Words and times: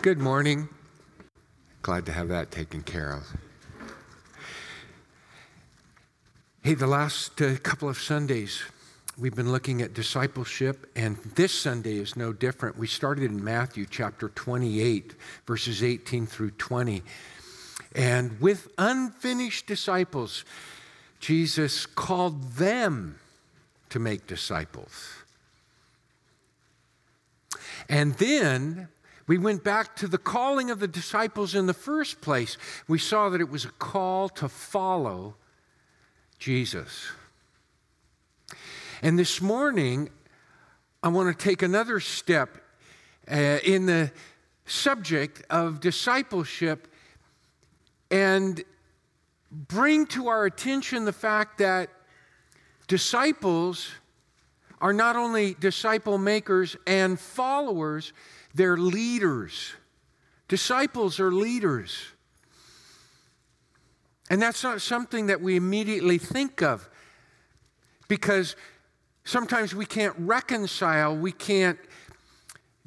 Good 0.00 0.20
morning. 0.20 0.68
Glad 1.82 2.06
to 2.06 2.12
have 2.12 2.28
that 2.28 2.52
taken 2.52 2.84
care 2.84 3.10
of. 3.12 3.24
Hey, 6.62 6.74
the 6.74 6.86
last 6.86 7.42
uh, 7.42 7.56
couple 7.64 7.88
of 7.88 7.98
Sundays, 7.98 8.62
we've 9.18 9.34
been 9.34 9.50
looking 9.50 9.82
at 9.82 9.94
discipleship, 9.94 10.88
and 10.94 11.16
this 11.34 11.52
Sunday 11.52 11.96
is 11.96 12.14
no 12.14 12.32
different. 12.32 12.78
We 12.78 12.86
started 12.86 13.24
in 13.24 13.42
Matthew 13.42 13.86
chapter 13.90 14.28
28, 14.28 15.16
verses 15.48 15.82
18 15.82 16.26
through 16.26 16.52
20. 16.52 17.02
And 17.96 18.40
with 18.40 18.68
unfinished 18.78 19.66
disciples, 19.66 20.44
Jesus 21.18 21.86
called 21.86 22.52
them 22.52 23.18
to 23.90 23.98
make 23.98 24.28
disciples. 24.28 25.14
And 27.88 28.14
then 28.14 28.88
we 29.28 29.36
went 29.36 29.62
back 29.62 29.94
to 29.96 30.08
the 30.08 30.18
calling 30.18 30.70
of 30.70 30.80
the 30.80 30.88
disciples 30.88 31.54
in 31.54 31.66
the 31.66 31.74
first 31.74 32.22
place. 32.22 32.56
We 32.88 32.98
saw 32.98 33.28
that 33.28 33.40
it 33.40 33.50
was 33.50 33.66
a 33.66 33.70
call 33.70 34.30
to 34.30 34.48
follow 34.48 35.36
Jesus. 36.38 37.10
And 39.02 39.18
this 39.18 39.42
morning, 39.42 40.08
I 41.02 41.08
want 41.08 41.38
to 41.38 41.44
take 41.44 41.62
another 41.62 42.00
step 42.00 42.56
uh, 43.30 43.58
in 43.62 43.84
the 43.84 44.10
subject 44.64 45.42
of 45.50 45.80
discipleship 45.80 46.88
and 48.10 48.64
bring 49.50 50.06
to 50.06 50.28
our 50.28 50.46
attention 50.46 51.04
the 51.04 51.12
fact 51.12 51.58
that 51.58 51.90
disciples 52.86 53.90
are 54.80 54.94
not 54.94 55.16
only 55.16 55.54
disciple 55.54 56.16
makers 56.16 56.76
and 56.86 57.20
followers, 57.20 58.12
they're 58.58 58.76
leaders. 58.76 59.72
Disciples 60.48 61.20
are 61.20 61.30
leaders. 61.30 61.96
And 64.28 64.42
that's 64.42 64.64
not 64.64 64.82
something 64.82 65.28
that 65.28 65.40
we 65.40 65.54
immediately 65.54 66.18
think 66.18 66.60
of 66.60 66.90
because 68.08 68.56
sometimes 69.24 69.74
we 69.76 69.86
can't 69.86 70.14
reconcile, 70.18 71.16
we 71.16 71.30
can't 71.30 71.78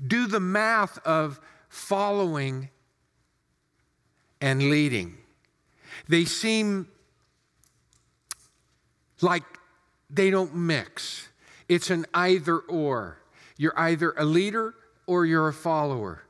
do 0.05 0.27
the 0.27 0.41
math 0.41 0.99
of 0.99 1.39
following 1.69 2.69
and 4.41 4.69
leading. 4.69 5.17
They 6.09 6.25
seem 6.25 6.89
like 9.21 9.43
they 10.09 10.31
don't 10.31 10.53
mix. 10.53 11.29
It's 11.69 11.89
an 11.89 12.05
either 12.13 12.57
or. 12.59 13.19
You're 13.55 13.79
either 13.79 14.13
a 14.17 14.25
leader 14.25 14.75
or 15.11 15.25
you're 15.25 15.49
a 15.49 15.53
follower. 15.53 16.23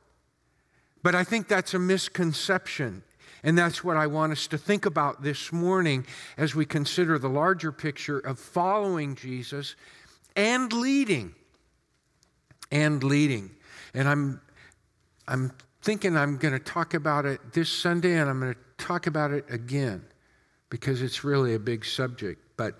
But 1.04 1.14
I 1.14 1.22
think 1.22 1.46
that's 1.46 1.72
a 1.72 1.78
misconception. 1.78 3.04
And 3.44 3.56
that's 3.56 3.84
what 3.84 3.96
I 3.96 4.08
want 4.08 4.32
us 4.32 4.48
to 4.48 4.58
think 4.58 4.86
about 4.86 5.22
this 5.22 5.52
morning 5.52 6.04
as 6.36 6.56
we 6.56 6.64
consider 6.64 7.16
the 7.16 7.28
larger 7.28 7.70
picture 7.70 8.18
of 8.18 8.40
following 8.40 9.14
Jesus 9.14 9.76
and 10.34 10.72
leading. 10.72 11.32
And 12.72 13.04
leading. 13.04 13.52
And 13.94 14.08
I'm, 14.08 14.40
I'm 15.28 15.52
thinking 15.82 16.16
I'm 16.16 16.36
going 16.36 16.54
to 16.54 16.58
talk 16.58 16.94
about 16.94 17.24
it 17.24 17.52
this 17.52 17.70
Sunday 17.70 18.18
and 18.18 18.28
I'm 18.28 18.40
going 18.40 18.54
to 18.54 18.84
talk 18.84 19.06
about 19.06 19.30
it 19.30 19.44
again 19.48 20.04
because 20.70 21.02
it's 21.02 21.22
really 21.22 21.54
a 21.54 21.60
big 21.60 21.84
subject. 21.84 22.40
But 22.56 22.74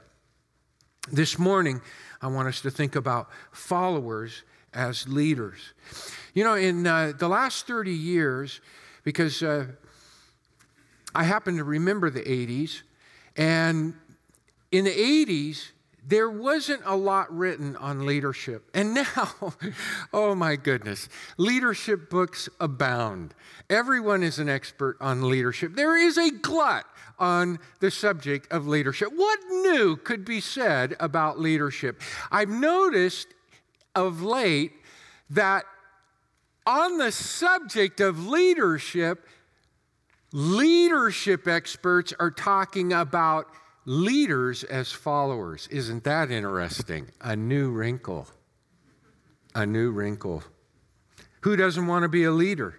this 1.13 1.39
morning, 1.39 1.81
I 2.21 2.27
want 2.27 2.49
us 2.49 2.61
to 2.63 2.73
think 2.73 2.97
about 2.97 3.29
followers 3.53 4.43
as 4.75 5.09
leaders. 5.09 5.59
You 6.35 6.45
know, 6.45 6.55
in 6.55 6.87
uh, 6.87 7.13
the 7.19 7.29
last 7.29 7.67
30 7.67 7.93
years, 7.93 8.61
because 9.05 9.43
uh, 9.43 9.67
I 11.15 11.25
happen 11.25 11.57
to 11.57 11.65
remember 11.65 12.11
the 12.11 12.23
80s, 12.23 12.83
and 13.37 13.95
in 14.71 14.85
the 14.85 14.91
80s, 14.91 15.71
there 16.05 16.31
wasn't 16.31 16.83
a 16.85 16.97
lot 16.97 17.35
written 17.37 17.77
on 17.77 18.07
leadership. 18.07 18.69
And 18.75 18.95
now, 18.95 19.55
oh 20.13 20.35
my 20.35 20.57
goodness, 20.57 21.09
leadership 21.37 22.11
books 22.11 22.49
abound. 22.61 23.35
Everyone 23.71 24.23
is 24.23 24.39
an 24.39 24.49
expert 24.49 24.97
on 25.01 25.29
leadership. 25.29 25.75
There 25.75 25.97
is 25.97 26.19
a 26.19 26.31
glut 26.31 26.85
on 27.19 27.59
the 27.81 27.91
subject 27.91 28.51
of 28.51 28.67
leadership. 28.67 29.11
What 29.15 29.39
new 29.49 29.97
could 29.97 30.25
be 30.25 30.41
said 30.41 30.97
about 30.99 31.39
leadership? 31.39 32.01
I've 32.33 32.49
noticed 32.49 33.29
of 33.95 34.23
late 34.23 34.73
that 35.31 35.65
on 36.67 36.99
the 36.99 37.13
subject 37.13 38.01
of 38.01 38.27
leadership, 38.27 39.27
leadership 40.33 41.49
experts 41.49 42.13
are 42.19 42.31
talking 42.31 42.93
about 42.93 43.49
leaders 43.85 44.65
as 44.65 44.93
followers. 44.93 45.69
Isn't 45.71 46.05
that 46.05 46.31
interesting? 46.31 47.11
A 47.21 47.35
new 47.35 47.71
wrinkle. 47.71 48.29
A 49.55 49.67
new 49.67 49.91
wrinkle. 49.91 50.45
Who 51.41 51.57
doesn't 51.57 51.87
want 51.87 52.05
to 52.05 52.09
be 52.09 52.25
a 52.25 52.31
leader? 52.31 52.79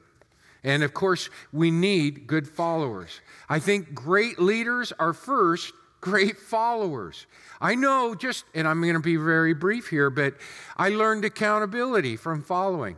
And 0.63 0.81
of 0.81 0.93
course, 0.93 1.29
we 1.51 1.71
need 1.71 2.25
good 2.25 2.47
followers. 2.47 3.19
I 3.49 3.59
think 3.59 3.93
great 3.93 4.39
leaders 4.39 4.93
are 4.97 5.13
first 5.13 5.73
great 6.03 6.37
followers. 6.37 7.27
I 7.61 7.75
know 7.75 8.13
just, 8.13 8.43
and 8.53 8.67
I'm 8.67 8.81
going 8.81 8.95
to 8.95 8.99
be 8.99 9.15
very 9.15 9.53
brief 9.53 9.87
here, 9.87 10.09
but 10.09 10.35
I 10.75 10.89
learned 10.89 11.23
accountability 11.23 12.17
from 12.17 12.43
following. 12.43 12.97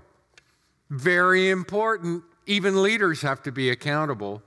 Very 0.90 1.52
important. 1.52 2.24
Even 2.48 2.82
leaders 2.82 3.22
have 3.22 3.44
to 3.44 3.52
be 3.52 3.70
accountable. 3.70 4.42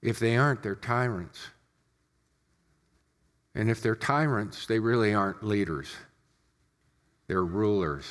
If 0.00 0.18
they 0.18 0.38
aren't, 0.38 0.62
they're 0.62 0.74
tyrants. 0.74 1.38
And 3.54 3.70
if 3.70 3.82
they're 3.82 3.96
tyrants, 3.96 4.64
they 4.64 4.78
really 4.78 5.12
aren't 5.12 5.42
leaders, 5.42 5.94
they're 7.26 7.44
rulers. 7.44 8.06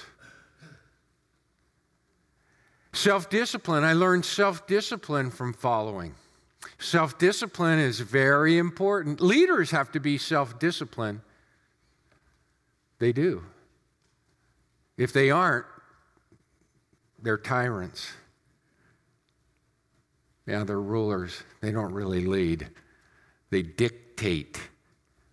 Self 2.93 3.27
discipline, 3.29 3.83
I 3.83 3.93
learned 3.93 4.25
self 4.25 4.67
discipline 4.67 5.31
from 5.31 5.53
following. 5.53 6.13
Self 6.79 7.17
discipline 7.17 7.79
is 7.79 7.99
very 7.99 8.57
important. 8.57 9.21
Leaders 9.21 9.71
have 9.71 9.91
to 9.91 9.99
be 9.99 10.17
self 10.17 10.59
disciplined. 10.59 11.21
They 12.99 13.11
do. 13.11 13.43
If 14.97 15.13
they 15.13 15.29
aren't, 15.29 15.65
they're 17.21 17.37
tyrants. 17.37 18.11
Yeah, 20.45 20.63
they're 20.63 20.81
rulers. 20.81 21.43
They 21.61 21.71
don't 21.71 21.93
really 21.93 22.25
lead, 22.25 22.69
they 23.49 23.61
dictate. 23.61 24.59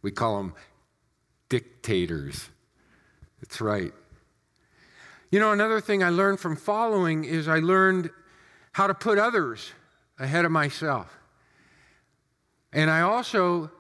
We 0.02 0.10
call 0.10 0.36
them 0.36 0.54
dictators. 1.48 2.50
That's 3.40 3.60
right. 3.60 3.92
You 5.30 5.40
know, 5.40 5.52
another 5.52 5.80
thing 5.80 6.02
I 6.02 6.10
learned 6.10 6.40
from 6.40 6.56
following 6.56 7.24
is 7.24 7.48
I 7.48 7.58
learned 7.58 8.10
how 8.72 8.86
to 8.86 8.94
put 8.94 9.18
others 9.18 9.72
ahead 10.18 10.44
of 10.44 10.52
myself. 10.52 11.18
And 12.72 12.90
I 12.90 13.02
also 13.02 13.70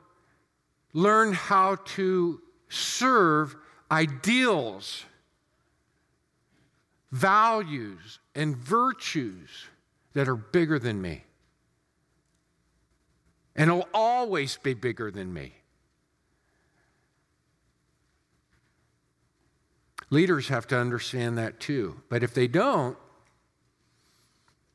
learned 0.92 1.34
how 1.34 1.76
to 1.84 2.40
serve 2.68 3.56
ideals, 3.90 5.04
values, 7.10 8.20
and 8.34 8.56
virtues 8.56 9.50
that 10.14 10.28
are 10.28 10.36
bigger 10.36 10.78
than 10.78 11.02
me. 11.02 11.24
And 13.56 13.72
will 13.72 13.88
always 13.92 14.56
be 14.56 14.74
bigger 14.74 15.10
than 15.10 15.32
me. 15.32 15.54
Leaders 20.10 20.48
have 20.48 20.66
to 20.68 20.78
understand 20.78 21.38
that 21.38 21.58
too. 21.60 22.00
But 22.08 22.22
if 22.22 22.34
they 22.34 22.46
don't, 22.46 22.96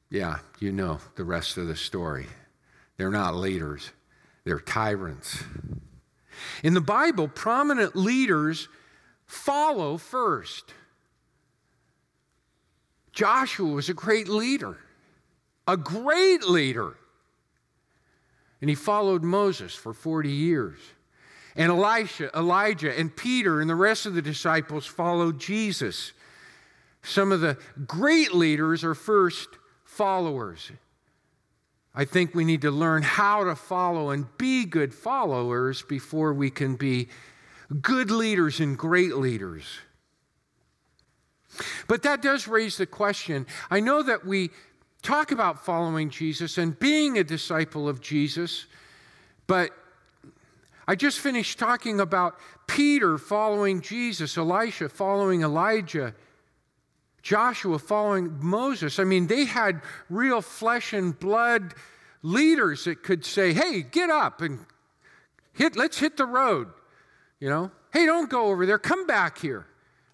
yeah, 0.10 0.40
you 0.60 0.72
know 0.72 1.00
the 1.16 1.24
rest 1.24 1.58
of 1.58 1.68
the 1.68 1.76
story. 1.76 2.28
They're 2.98 3.12
not 3.12 3.36
leaders, 3.36 3.92
they're 4.44 4.60
tyrants. 4.60 5.44
In 6.64 6.74
the 6.74 6.82
Bible, 6.82 7.28
prominent 7.28 7.96
leaders 7.96 8.70
follow 9.26 9.98
first. 9.98 10.74
Joshua 13.12 13.70
was 13.70 13.90
a 13.90 13.94
great 13.94 14.30
leader 14.30 14.78
a 15.70 15.78
great 15.78 16.44
leader. 16.44 16.96
And 18.60 18.70
he 18.70 18.76
followed 18.76 19.24
Moses 19.24 19.76
for 19.76 19.94
40 19.94 20.30
years. 20.30 20.80
And 21.56 21.72
Elisha, 21.72 22.36
Elijah, 22.36 22.98
and 22.98 23.16
Peter 23.16 23.62
and 23.62 23.70
the 23.70 23.76
rest 23.76 24.08
of 24.08 24.16
the 24.16 24.22
disciples 24.22 24.88
followed 24.88 25.40
Jesus. 25.40 26.12
Some 27.04 27.32
of 27.32 27.42
the 27.42 27.58
great 27.86 28.34
leaders 28.34 28.84
are 28.84 28.96
first 28.96 29.48
followers. 29.89 30.71
I 31.95 32.06
think 32.06 32.36
we 32.36 32.45
need 32.45 32.62
to 32.62 32.71
learn 32.71 33.01
how 33.01 33.44
to 33.44 33.56
follow 33.56 34.12
and 34.12 34.25
be 34.38 34.63
good 34.63 34.94
followers 34.94 35.81
before 35.81 36.31
we 36.33 36.51
can 36.51 36.75
be 36.75 37.09
good 37.81 38.12
leaders 38.12 38.59
and 38.59 38.77
great 38.77 39.15
leaders. 39.15 39.65
But 41.88 42.03
that 42.03 42.21
does 42.21 42.47
raise 42.47 42.77
the 42.77 42.86
question. 42.86 43.47
I 43.71 43.80
know 43.80 44.03
that 44.03 44.25
we 44.25 44.51
talk 45.01 45.31
about 45.31 45.65
following 45.65 46.12
Jesus 46.12 46.57
and 46.59 46.77
being 46.77 47.18
a 47.18 47.24
disciple 47.24 47.89
of 47.89 48.00
Jesus, 48.00 48.68
but 49.47 49.71
I 50.88 50.95
just 50.95 51.19
finished 51.19 51.57
talking 51.57 52.00
about 52.00 52.38
Peter 52.68 53.18
following 53.18 53.81
Jesus, 53.81 54.38
Elisha 54.38 54.88
following 54.88 55.41
Elijah, 55.41 56.13
Joshua 57.21 57.80
following 57.80 58.38
Moses. 58.39 59.00
I 59.00 59.04
mean, 59.04 59.27
they 59.27 59.45
had 59.45 59.81
real 60.10 60.42
flesh 60.42 60.94
and 60.94 61.18
blood 61.18 61.74
leaders 62.21 62.86
that 62.86 63.04
could 63.04 63.25
say, 63.25 63.54
hey, 63.54 63.81
get 63.81 64.10
up 64.10 64.42
and 64.42 64.60
hit, 65.54 65.75
let's 65.75 66.00
hit 66.00 66.18
the 66.18 66.25
road. 66.25 66.69
You 67.39 67.50
know, 67.50 67.71
hey, 67.94 68.06
don't 68.06 68.30
go 68.30 68.48
over 68.48 68.66
there, 68.66 68.77
come 68.77 69.07
back 69.07 69.38
here. 69.38 69.66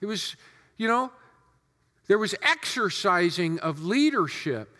It 0.01 0.05
was, 0.05 0.35
you 0.77 0.87
know, 0.87 1.11
there 2.07 2.19
was 2.19 2.35
exercising 2.41 3.59
of 3.59 3.83
leadership. 3.83 4.75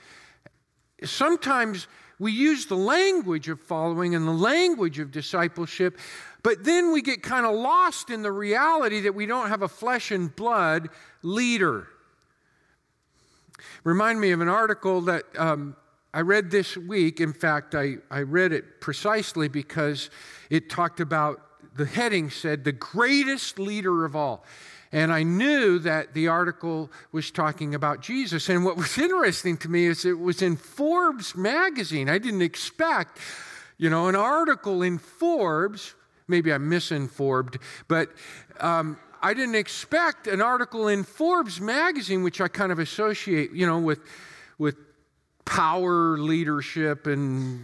Sometimes 1.04 1.88
we 2.19 2.31
use 2.31 2.68
the 2.68 2.78
language 2.78 3.50
of 3.50 3.60
following 3.60 4.16
and 4.16 4.28
the 4.28 4.31
language 4.31 5.00
of 5.00 5.12
discipleship, 5.12 5.98
but 6.44 6.63
then 6.63 6.94
we 6.94 7.01
get 7.01 7.24
kind 7.24 7.45
of 7.45 7.56
lost 7.56 8.10
in 8.10 8.21
the 8.21 8.31
reality 8.31 9.01
that 9.01 9.16
we 9.16 9.25
don't 9.25 9.50
have 9.50 9.63
a 9.63 9.68
flesh 9.68 10.12
and 10.12 10.33
blood 10.36 10.89
leader. 11.24 11.88
Remind 13.84 14.19
me 14.19 14.31
of 14.31 14.42
an 14.42 14.50
article 14.50 15.02
that 15.02 15.24
um, 15.38 15.75
I 16.13 16.22
read 16.22 16.52
this 16.52 16.78
week. 16.78 17.19
In 17.19 17.34
fact, 17.34 17.75
I, 17.75 17.96
I 18.10 18.22
read 18.22 18.52
it 18.52 18.81
precisely 18.81 19.48
because 19.48 20.10
it 20.50 20.69
talked 20.69 21.00
about 21.00 21.42
the 21.75 21.86
heading 21.86 22.30
said, 22.30 22.63
the 22.63 22.72
greatest 22.72 23.60
leader 23.60 24.06
of 24.06 24.16
all. 24.16 24.46
And 24.92 25.12
I 25.12 25.24
knew 25.24 25.78
that 25.80 26.13
the 26.13 26.30
article 26.30 26.90
was 27.12 27.31
talking 27.31 27.75
about 27.75 28.00
Jesus. 28.00 28.48
And 28.48 28.63
what 28.63 28.78
was 28.78 28.98
interesting 28.98 29.57
to 29.57 29.69
me 29.69 29.86
is 29.86 30.06
it 30.06 30.18
was 30.18 30.42
in 30.42 30.56
Forbes 30.56 31.36
magazine. 31.36 32.10
I 32.10 32.18
didn't 32.18 32.44
expect, 32.44 33.19
you 33.78 33.90
know, 33.90 34.07
an 34.07 34.16
article 34.16 34.81
in 34.84 34.98
Forbes. 34.98 35.96
Maybe 36.28 36.52
I'm 36.52 36.69
misinformed, 36.69 37.57
but 37.88 38.10
um, 38.60 38.98
I 39.25 39.33
didn't 39.33 39.56
expect 39.56 40.27
an 40.27 40.39
article 40.39 40.88
in 40.88 41.04
Forbes 41.04 41.60
magazine, 41.60 42.22
which 42.22 42.39
I 42.39 42.48
kind 42.48 42.72
of 42.72 42.77
associate, 42.77 43.51
you 43.54 43.66
know, 43.66 43.80
with 43.80 43.98
with 44.60 44.75
power, 45.45 46.16
leadership, 46.19 47.07
and 47.07 47.60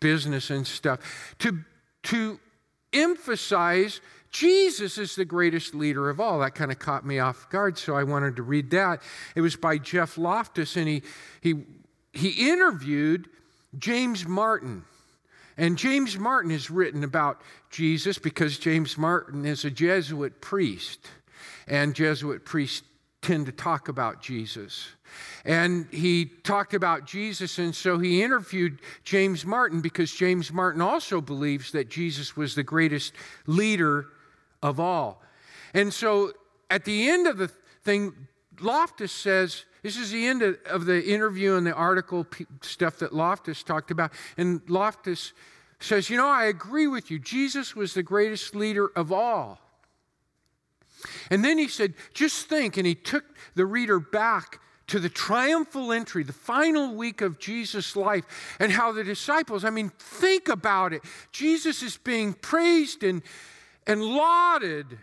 business 0.00 0.48
and 0.48 0.66
stuff, 0.66 1.34
to 1.40 1.58
to 2.04 2.40
emphasize 2.94 4.00
Jesus 4.30 4.96
is 4.96 5.14
the 5.14 5.26
greatest 5.26 5.74
leader 5.74 6.08
of 6.08 6.18
all. 6.18 6.38
That 6.38 6.54
kind 6.54 6.72
of 6.72 6.78
caught 6.78 7.04
me 7.04 7.18
off 7.18 7.50
guard, 7.50 7.76
so 7.76 7.94
I 7.94 8.04
wanted 8.04 8.36
to 8.36 8.42
read 8.42 8.70
that. 8.70 9.02
It 9.36 9.42
was 9.42 9.54
by 9.54 9.76
Jeff 9.76 10.16
Loftus, 10.16 10.76
and 10.78 10.88
he, 10.88 11.02
he, 11.42 11.64
he 12.14 12.50
interviewed 12.50 13.28
James 13.78 14.26
Martin. 14.26 14.84
And 15.56 15.76
James 15.76 16.18
Martin 16.18 16.50
has 16.50 16.70
written 16.70 17.04
about 17.04 17.42
Jesus 17.70 18.18
because 18.18 18.58
James 18.58 18.96
Martin 18.96 19.44
is 19.44 19.64
a 19.64 19.70
Jesuit 19.70 20.40
priest, 20.40 21.08
and 21.66 21.94
Jesuit 21.94 22.44
priests 22.44 22.82
tend 23.20 23.46
to 23.46 23.52
talk 23.52 23.88
about 23.88 24.20
Jesus. 24.20 24.88
And 25.44 25.86
he 25.90 26.24
talked 26.24 26.74
about 26.74 27.06
Jesus, 27.06 27.58
and 27.58 27.74
so 27.74 27.98
he 27.98 28.22
interviewed 28.22 28.80
James 29.04 29.44
Martin 29.44 29.80
because 29.80 30.12
James 30.12 30.52
Martin 30.52 30.80
also 30.80 31.20
believes 31.20 31.72
that 31.72 31.88
Jesus 31.88 32.36
was 32.36 32.54
the 32.54 32.62
greatest 32.62 33.12
leader 33.46 34.06
of 34.62 34.80
all. 34.80 35.22
And 35.74 35.92
so 35.92 36.32
at 36.70 36.84
the 36.84 37.08
end 37.10 37.26
of 37.26 37.38
the 37.38 37.48
thing, 37.48 38.14
Loftus 38.60 39.12
says, 39.12 39.64
this 39.82 39.96
is 39.96 40.10
the 40.10 40.26
end 40.26 40.42
of, 40.42 40.56
of 40.66 40.86
the 40.86 41.04
interview 41.04 41.54
and 41.54 41.66
the 41.66 41.74
article 41.74 42.26
stuff 42.60 42.98
that 42.98 43.12
Loftus 43.12 43.62
talked 43.62 43.90
about. 43.90 44.12
And 44.36 44.60
Loftus 44.68 45.32
says, 45.80 46.08
You 46.08 46.16
know, 46.16 46.28
I 46.28 46.44
agree 46.44 46.86
with 46.86 47.10
you. 47.10 47.18
Jesus 47.18 47.74
was 47.74 47.94
the 47.94 48.02
greatest 48.02 48.54
leader 48.54 48.90
of 48.94 49.12
all. 49.12 49.58
And 51.30 51.44
then 51.44 51.58
he 51.58 51.68
said, 51.68 51.94
Just 52.14 52.48
think. 52.48 52.76
And 52.76 52.86
he 52.86 52.94
took 52.94 53.24
the 53.54 53.66
reader 53.66 53.98
back 53.98 54.60
to 54.88 54.98
the 54.98 55.08
triumphal 55.08 55.92
entry, 55.92 56.22
the 56.22 56.32
final 56.32 56.94
week 56.94 57.20
of 57.20 57.38
Jesus' 57.38 57.96
life, 57.96 58.56
and 58.60 58.70
how 58.70 58.92
the 58.92 59.04
disciples, 59.04 59.64
I 59.64 59.70
mean, 59.70 59.90
think 59.98 60.48
about 60.48 60.92
it. 60.92 61.02
Jesus 61.32 61.82
is 61.82 61.96
being 61.96 62.34
praised 62.34 63.02
and 63.02 63.22
and 63.86 64.02
lauded 64.02 64.98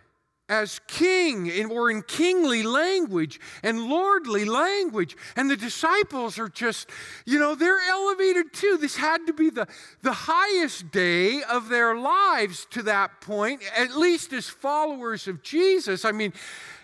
as 0.50 0.81
king 0.88 1.48
in, 1.48 1.68
or 1.68 1.90
in 1.90 2.01
kingly 2.01 2.63
language 2.63 3.40
and 3.63 3.86
lordly 3.86 4.44
language. 4.44 5.16
And 5.36 5.50
the 5.50 5.56
disciples 5.56 6.38
are 6.38 6.50
just, 6.50 6.90
you 7.25 7.40
know, 7.40 7.56
they're 7.56 7.80
elevated 7.88 8.51
too. 8.51 8.78
This 8.78 8.98
had 8.98 9.25
to 9.28 9.34
be 9.34 9.50
the, 9.50 9.68
the 10.01 10.12
highest 10.12 10.92
day 10.92 11.42
of 11.44 11.69
their 11.69 11.96
lives 11.96 12.68
to 12.72 12.84
that 12.84 13.22
point, 13.22 13.62
at 13.78 13.96
least 13.96 14.34
as 14.34 14.50
followers 14.50 15.28
of 15.28 15.42
Jesus. 15.44 16.04
I 16.04 16.12
mean, 16.12 16.34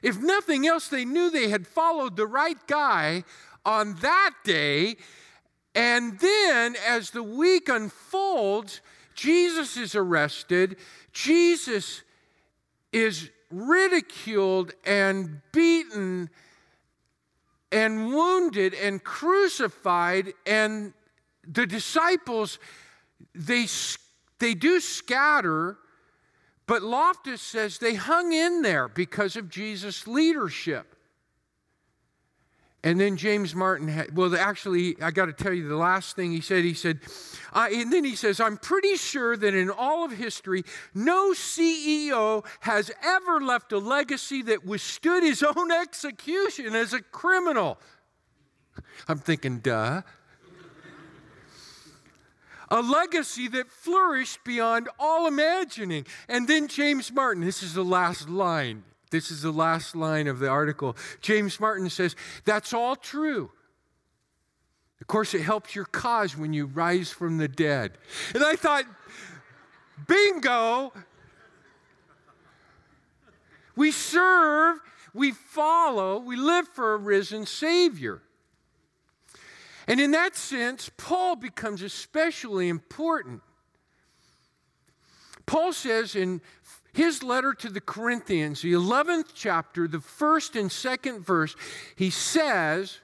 if 0.02 0.20
nothing 0.22 0.68
else, 0.68 0.88
they 0.88 1.04
knew 1.04 1.30
they 1.30 1.50
had 1.50 1.68
followed 1.68 2.16
the 2.16 2.28
right 2.28 2.66
guy 2.68 3.24
on 3.66 3.96
that 3.96 4.32
day. 4.44 4.96
And 5.74 6.20
then 6.20 6.76
as 6.88 7.10
the 7.10 7.24
week 7.24 7.68
unfolds, 7.68 8.80
Jesus 9.16 9.78
is 9.78 9.96
arrested 9.96 10.78
Jesus 11.16 12.04
is 12.92 13.32
ridiculed 13.56 14.74
and 14.86 15.42
beaten 15.54 16.30
and 17.72 18.08
wounded 18.08 18.74
and 18.74 19.04
crucified 19.04 20.34
and 20.46 20.94
the 21.48 21.66
disciples 21.66 22.60
they 23.34 23.66
they 24.40 24.54
do 24.54 24.80
scatter 24.80 25.78
but 26.68 26.82
Loftus 26.82 27.42
says 27.42 27.78
they 27.78 27.94
hung 27.94 28.34
in 28.34 28.62
there 28.62 28.88
because 28.88 29.36
of 29.36 29.50
Jesus 29.50 30.06
leadership 30.06 30.95
and 32.86 33.00
then 33.00 33.18
James 33.18 33.56
Martin 33.56 33.88
had, 33.88 34.16
well, 34.16 34.36
actually, 34.36 34.96
I 35.02 35.10
got 35.10 35.26
to 35.26 35.34
tell 35.34 35.52
you 35.52 35.68
the 35.68 35.76
last 35.76 36.16
thing 36.16 36.32
he 36.32 36.40
said. 36.40 36.64
He 36.64 36.76
said, 36.76 37.00
and 37.52 37.92
then 37.92 38.04
he 38.04 38.16
says, 38.16 38.40
I'm 38.40 38.58
pretty 38.58 38.96
sure 38.96 39.36
that 39.36 39.56
in 39.56 39.72
all 39.72 40.06
of 40.06 40.12
history, 40.12 40.64
no 40.94 41.32
CEO 41.32 42.46
has 42.60 42.92
ever 43.04 43.42
left 43.42 43.72
a 43.72 43.80
legacy 43.80 44.44
that 44.44 44.64
withstood 44.66 45.24
his 45.24 45.42
own 45.42 45.72
execution 45.72 46.76
as 46.76 46.94
a 46.94 47.02
criminal. 47.02 47.80
I'm 49.08 49.18
thinking, 49.18 49.62
duh. 49.62 50.04
a 52.70 52.82
legacy 52.84 53.48
that 53.48 53.72
flourished 53.72 54.44
beyond 54.44 54.90
all 55.00 55.26
imagining. 55.26 56.06
And 56.30 56.48
then 56.48 56.68
James 56.68 57.12
Martin, 57.12 57.44
this 57.44 57.64
is 57.64 57.74
the 57.74 57.84
last 57.84 58.30
line. 58.30 58.84
This 59.16 59.32
is 59.32 59.44
the 59.44 59.52
last 59.54 59.96
line 59.96 60.28
of 60.28 60.40
the 60.40 60.50
article. 60.50 60.98
James 61.22 61.58
Martin 61.58 61.90
says, 61.90 62.18
That's 62.44 62.74
all 62.74 62.98
true. 62.98 63.50
Of 65.00 65.08
course, 65.08 65.34
it 65.34 65.40
helps 65.40 65.74
your 65.74 65.86
cause 65.86 66.36
when 66.36 66.52
you 66.52 66.66
rise 66.66 67.12
from 67.12 67.38
the 67.38 67.48
dead. 67.48 67.98
And 68.34 68.44
I 68.44 68.58
thought, 68.58 68.84
bingo! 70.06 70.92
We 73.78 73.92
serve, 73.92 74.80
we 75.14 75.32
follow, 75.32 76.20
we 76.20 76.36
live 76.36 76.68
for 76.68 76.94
a 76.94 76.98
risen 76.98 77.46
Savior. 77.46 78.22
And 79.88 80.02
in 80.02 80.12
that 80.12 80.36
sense, 80.36 80.92
Paul 80.98 81.38
becomes 81.38 81.82
especially 81.82 82.68
important. 82.68 83.42
Paul 85.46 85.72
says 85.72 86.18
in 86.18 86.42
his 86.96 87.24
letter 87.24 87.54
to 87.54 87.70
the 87.70 87.82
Corinthians, 87.82 88.62
the 88.62 88.72
11th 88.72 89.32
chapter, 89.34 89.86
the 89.86 90.00
first 90.00 90.56
and 90.56 90.72
second 90.72 91.26
verse, 91.26 91.54
he 91.98 92.10
says, 92.10 93.00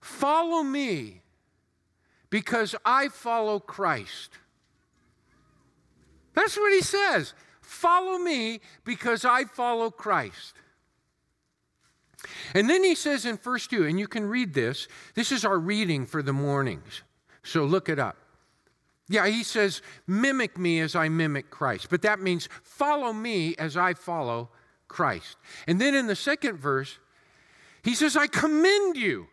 Follow 0.00 0.64
me 0.64 1.22
because 2.28 2.74
I 2.84 3.06
follow 3.06 3.60
Christ. 3.60 4.32
That's 6.34 6.56
what 6.56 6.72
he 6.72 6.80
says. 6.80 7.34
Follow 7.60 8.18
me 8.18 8.60
because 8.82 9.24
I 9.24 9.44
follow 9.44 9.92
Christ. 9.92 10.54
And 12.52 12.68
then 12.68 12.82
he 12.82 12.96
says 12.96 13.24
in 13.24 13.36
verse 13.36 13.68
2, 13.68 13.86
and 13.86 13.96
you 13.96 14.08
can 14.08 14.26
read 14.26 14.54
this, 14.54 14.88
this 15.14 15.30
is 15.30 15.44
our 15.44 15.58
reading 15.58 16.04
for 16.04 16.20
the 16.20 16.32
mornings. 16.32 17.02
So 17.44 17.64
look 17.64 17.88
it 17.88 18.00
up. 18.00 18.16
Yeah, 19.10 19.26
he 19.26 19.42
says, 19.42 19.82
mimic 20.06 20.56
me 20.56 20.78
as 20.78 20.94
I 20.94 21.08
mimic 21.08 21.50
Christ. 21.50 21.88
But 21.90 22.02
that 22.02 22.20
means 22.20 22.48
follow 22.62 23.12
me 23.12 23.56
as 23.58 23.76
I 23.76 23.92
follow 23.92 24.50
Christ. 24.86 25.36
And 25.66 25.80
then 25.80 25.96
in 25.96 26.06
the 26.06 26.14
second 26.14 26.58
verse, 26.58 26.96
he 27.82 27.96
says, 27.96 28.16
I 28.16 28.28
commend 28.28 28.96
you. 28.96 29.26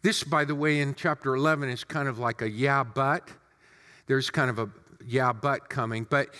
This, 0.00 0.24
by 0.24 0.46
the 0.46 0.54
way, 0.54 0.80
in 0.80 0.94
chapter 0.94 1.34
11 1.34 1.68
is 1.68 1.84
kind 1.84 2.08
of 2.08 2.18
like 2.18 2.40
a 2.40 2.48
yeah, 2.48 2.82
but. 2.82 3.28
There's 4.06 4.30
kind 4.30 4.48
of 4.48 4.58
a 4.58 4.70
yeah, 5.06 5.34
but 5.34 5.68
coming. 5.68 6.06
But 6.08 6.30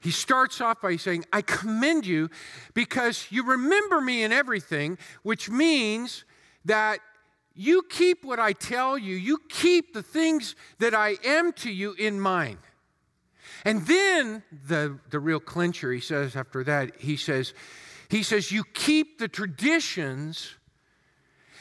he 0.00 0.10
starts 0.10 0.60
off 0.60 0.82
by 0.82 0.96
saying, 0.96 1.26
I 1.32 1.42
commend 1.42 2.06
you 2.06 2.28
because 2.74 3.28
you 3.30 3.44
remember 3.44 4.00
me 4.00 4.24
in 4.24 4.32
everything, 4.32 4.98
which 5.22 5.48
means 5.48 6.24
that 6.64 6.98
you 7.54 7.82
keep 7.88 8.24
what 8.24 8.38
I 8.38 8.52
tell 8.52 8.96
you, 8.96 9.14
you 9.14 9.38
keep 9.48 9.92
the 9.92 10.02
things 10.02 10.54
that 10.78 10.94
I 10.94 11.16
am 11.24 11.52
to 11.54 11.70
you 11.70 11.92
in 11.94 12.20
mind. 12.20 12.58
And 13.64 13.86
then 13.86 14.42
the, 14.66 14.98
the 15.10 15.20
real 15.20 15.40
clincher, 15.40 15.92
he 15.92 16.00
says 16.00 16.34
after 16.34 16.64
that, 16.64 17.00
he 17.00 17.16
says, 17.16 17.54
he 18.08 18.22
says, 18.22 18.50
you 18.50 18.64
keep 18.74 19.18
the 19.18 19.28
traditions, 19.28 20.54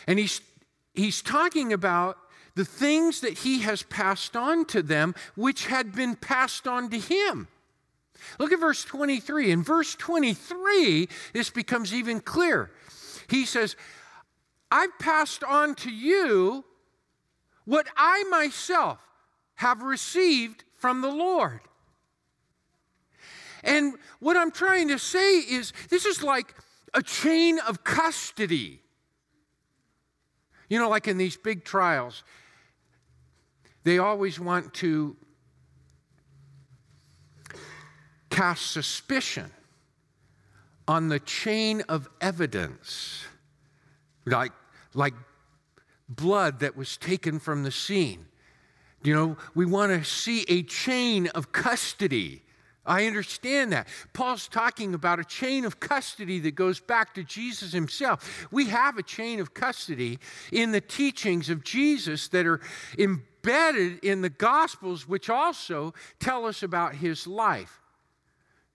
and 0.08 0.18
he's 0.20 0.42
he's 0.94 1.22
talking 1.22 1.72
about 1.72 2.18
the 2.56 2.66
things 2.66 3.22
that 3.22 3.40
he 3.40 3.60
has 3.62 3.84
passed 3.84 4.36
on 4.36 4.66
to 4.66 4.82
them, 4.82 5.16
which 5.36 5.68
had 5.68 5.94
been 5.94 6.16
passed 6.16 6.68
on 6.68 6.90
to 6.90 7.00
him. 7.00 7.48
Look 8.40 8.52
at 8.52 8.60
verse 8.60 8.84
23. 8.84 9.52
In 9.52 9.64
verse 9.64 9.96
23, 9.96 11.08
this 11.34 11.50
becomes 11.50 11.94
even 11.94 12.20
clearer. 12.20 12.72
He 13.30 13.46
says, 13.46 13.76
I've 14.72 14.98
passed 15.00 15.44
on 15.44 15.76
to 15.76 15.92
you 15.92 16.64
what 17.66 17.88
I 17.96 18.24
myself 18.30 19.00
have 19.56 19.84
received 19.84 20.64
from 20.78 21.02
the 21.02 21.12
Lord. 21.12 21.60
And 23.64 23.94
what 24.20 24.38
I'm 24.38 24.52
trying 24.52 24.88
to 24.88 24.98
say 24.98 25.40
is 25.40 25.74
this 25.90 26.06
is 26.06 26.24
like 26.24 26.56
a 26.94 27.04
chain 27.04 27.60
of 27.60 27.84
custody. 27.84 28.82
You 30.70 30.80
know, 30.80 30.90
like 30.90 31.08
in 31.08 31.18
these 31.18 31.38
big 31.38 31.64
trials, 31.64 32.24
they 33.84 33.98
always 33.98 34.40
want 34.40 34.74
to 34.76 35.16
cast 38.30 38.72
suspicion 38.72 39.52
on 40.88 41.10
the 41.10 41.20
chain 41.20 41.82
of 41.88 42.10
evidence, 42.20 43.26
like, 44.26 44.52
like 44.94 45.14
blood 46.08 46.60
that 46.60 46.76
was 46.76 46.98
taken 46.98 47.40
from 47.40 47.64
the 47.64 47.72
scene. 47.72 48.26
You 49.04 49.16
know, 49.16 49.38
we 49.56 49.66
want 49.66 49.92
to 49.92 50.08
see 50.08 50.46
a 50.48 50.64
chain 50.64 51.28
of 51.28 51.52
custody. 51.52 52.44
I 52.86 53.06
understand 53.06 53.72
that. 53.74 53.88
Paul's 54.14 54.48
talking 54.48 54.94
about 54.94 55.20
a 55.20 55.24
chain 55.24 55.66
of 55.66 55.80
custody 55.80 56.40
that 56.40 56.56
goes 56.56 56.80
back 56.80 57.14
to 57.16 57.24
Jesus 57.24 57.72
himself. 57.72 58.48
We 58.52 58.66
have 58.66 58.98
a 58.98 59.04
chain 59.04 59.40
of 59.40 59.54
custody 59.54 60.20
in 60.52 60.72
the 60.72 60.82
teachings 60.82 61.50
of 61.50 61.64
Jesus 61.64 62.28
that 62.30 62.46
are 62.46 62.60
embedded 62.98 64.04
in 64.04 64.22
the 64.22 64.30
Gospels, 64.30 65.08
which 65.08 65.30
also 65.30 65.94
tell 66.20 66.46
us 66.46 66.64
about 66.64 66.96
his 66.96 67.28
life. 67.28 67.81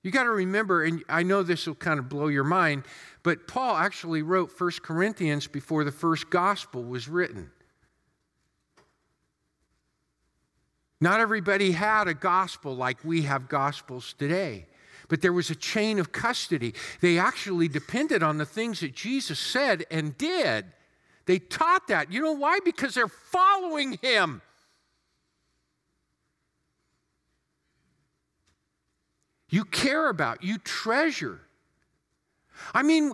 You 0.07 0.13
got 0.13 0.23
to 0.23 0.31
remember, 0.31 0.85
and 0.85 1.03
I 1.09 1.25
know 1.25 1.43
this 1.43 1.67
will 1.67 1.75
kind 1.75 1.99
of 1.99 2.09
blow 2.09 2.29
your 2.29 2.45
mind, 2.45 2.85
but 3.25 3.49
Paul 3.49 3.75
actually 3.75 4.23
wrote 4.23 4.53
First 4.53 4.85
Corinthians 4.85 5.49
before 5.49 5.83
the 5.83 5.91
first 5.91 6.31
gospel 6.31 6.85
was 6.85 7.09
written. 7.09 7.51
Not 11.01 11.19
everybody 11.19 11.73
had 11.73 12.07
a 12.07 12.15
gospel 12.15 12.77
like 12.77 13.05
we 13.05 13.23
have 13.23 13.49
gospels 13.49 14.15
today, 14.17 14.67
but 15.09 15.23
there 15.23 15.33
was 15.33 15.51
a 15.51 15.57
chain 15.57 15.99
of 15.99 16.13
custody. 16.13 16.73
They 17.01 17.19
actually 17.19 17.67
depended 17.67 18.23
on 18.23 18.39
the 18.39 18.47
things 18.47 18.79
that 18.81 18.95
Jesus 18.95 19.41
said 19.41 19.87
and 19.91 20.17
did. 20.17 20.67
They 21.25 21.41
taught 21.41 21.89
that. 21.89 22.13
You 22.13 22.23
know 22.23 22.35
why? 22.35 22.61
Because 22.65 22.95
they're 22.95 23.09
following 23.09 23.99
him. 24.01 24.41
You 29.49 29.65
care 29.65 30.09
about, 30.09 30.43
you 30.43 30.59
treasure. 30.59 31.41
I 32.75 32.83
mean, 32.83 33.13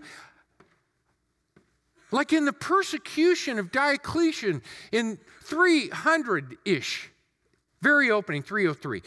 like 2.10 2.32
in 2.32 2.44
the 2.44 2.52
persecution 2.52 3.58
of 3.58 3.72
Diocletian 3.72 4.62
in 4.92 5.18
300 5.44 6.56
ish, 6.64 7.10
very 7.80 8.10
opening, 8.10 8.42
303. 8.42 9.02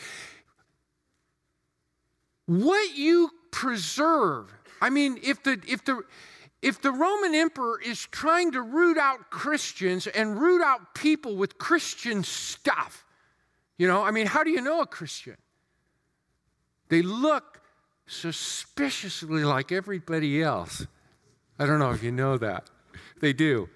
What 2.47 2.95
you 2.97 3.31
preserve, 3.51 4.53
I 4.81 4.89
mean, 4.89 5.17
if 5.23 5.41
the, 5.43 5.59
if 5.67 5.83
the, 5.85 6.03
if 6.61 6.81
the 6.81 6.91
Roman 6.91 7.33
emperor 7.33 7.79
is 7.79 8.07
trying 8.11 8.51
to 8.51 8.61
root 8.61 8.97
out 8.97 9.29
Christians 9.29 10.07
and 10.07 10.39
root 10.39 10.61
out 10.61 10.93
people 10.93 11.37
with 11.37 11.57
Christian 11.57 12.23
stuff, 12.23 13.05
you 13.77 13.87
know, 13.87 14.03
I 14.03 14.11
mean, 14.11 14.27
how 14.27 14.43
do 14.43 14.51
you 14.51 14.61
know 14.61 14.81
a 14.81 14.87
Christian? 14.87 15.37
They 16.89 17.01
look 17.01 17.61
suspiciously 18.07 19.43
like 19.43 19.71
everybody 19.71 20.41
else. 20.41 20.85
I 21.57 21.65
don't 21.65 21.79
know 21.79 21.91
if 21.91 22.03
you 22.03 22.11
know 22.11 22.37
that. 22.37 22.69
They 23.21 23.33
do. 23.33 23.69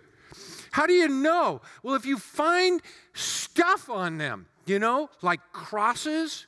How 0.72 0.86
do 0.86 0.94
you 0.94 1.08
know? 1.08 1.62
Well, 1.82 1.96
if 1.96 2.06
you 2.06 2.18
find 2.18 2.82
stuff 3.14 3.90
on 3.90 4.18
them, 4.18 4.48
you 4.66 4.80
know, 4.80 5.10
like 5.22 5.40
crosses, 5.52 6.46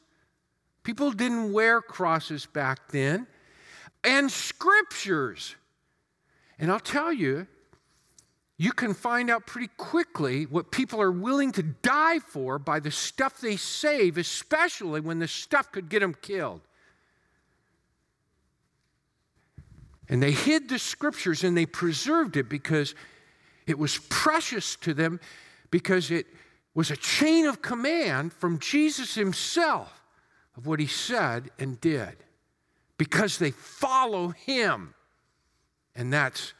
people 0.83 1.11
didn't 1.11 1.53
wear 1.53 1.81
crosses 1.81 2.45
back 2.45 2.89
then, 2.91 3.27
and 4.03 4.31
scriptures. 4.31 5.55
And 6.59 6.71
I'll 6.71 6.79
tell 6.79 7.11
you, 7.11 7.47
you 8.61 8.71
can 8.71 8.93
find 8.93 9.31
out 9.31 9.47
pretty 9.47 9.69
quickly 9.75 10.43
what 10.43 10.69
people 10.69 11.01
are 11.01 11.11
willing 11.11 11.51
to 11.51 11.63
die 11.63 12.19
for 12.19 12.59
by 12.59 12.79
the 12.79 12.91
stuff 12.91 13.41
they 13.41 13.55
save, 13.55 14.19
especially 14.19 15.01
when 15.01 15.17
the 15.17 15.27
stuff 15.27 15.71
could 15.71 15.89
get 15.89 16.01
them 16.01 16.13
killed. 16.21 16.61
And 20.07 20.21
they 20.21 20.29
hid 20.29 20.69
the 20.69 20.77
scriptures 20.77 21.43
and 21.43 21.57
they 21.57 21.65
preserved 21.65 22.37
it 22.37 22.49
because 22.49 22.93
it 23.65 23.79
was 23.79 23.97
precious 24.09 24.75
to 24.75 24.93
them, 24.93 25.19
because 25.71 26.11
it 26.11 26.27
was 26.75 26.91
a 26.91 26.97
chain 26.97 27.47
of 27.47 27.63
command 27.63 28.31
from 28.31 28.59
Jesus 28.59 29.15
himself 29.15 30.03
of 30.55 30.67
what 30.67 30.79
he 30.79 30.85
said 30.85 31.49
and 31.57 31.81
did, 31.81 32.15
because 32.99 33.39
they 33.39 33.49
follow 33.49 34.27
him. 34.27 34.93
And 35.95 36.13
that's 36.13 36.53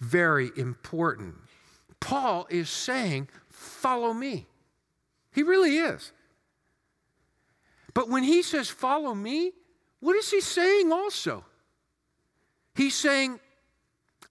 very 0.00 0.50
important. 0.56 1.34
Paul 2.00 2.46
is 2.50 2.68
saying, 2.70 3.28
Follow 3.48 4.12
me. 4.12 4.46
He 5.32 5.42
really 5.42 5.76
is. 5.76 6.12
But 7.94 8.08
when 8.08 8.22
he 8.22 8.42
says, 8.42 8.68
Follow 8.68 9.14
me, 9.14 9.52
what 10.00 10.16
is 10.16 10.30
he 10.30 10.40
saying 10.40 10.92
also? 10.92 11.44
He's 12.74 12.94
saying, 12.94 13.38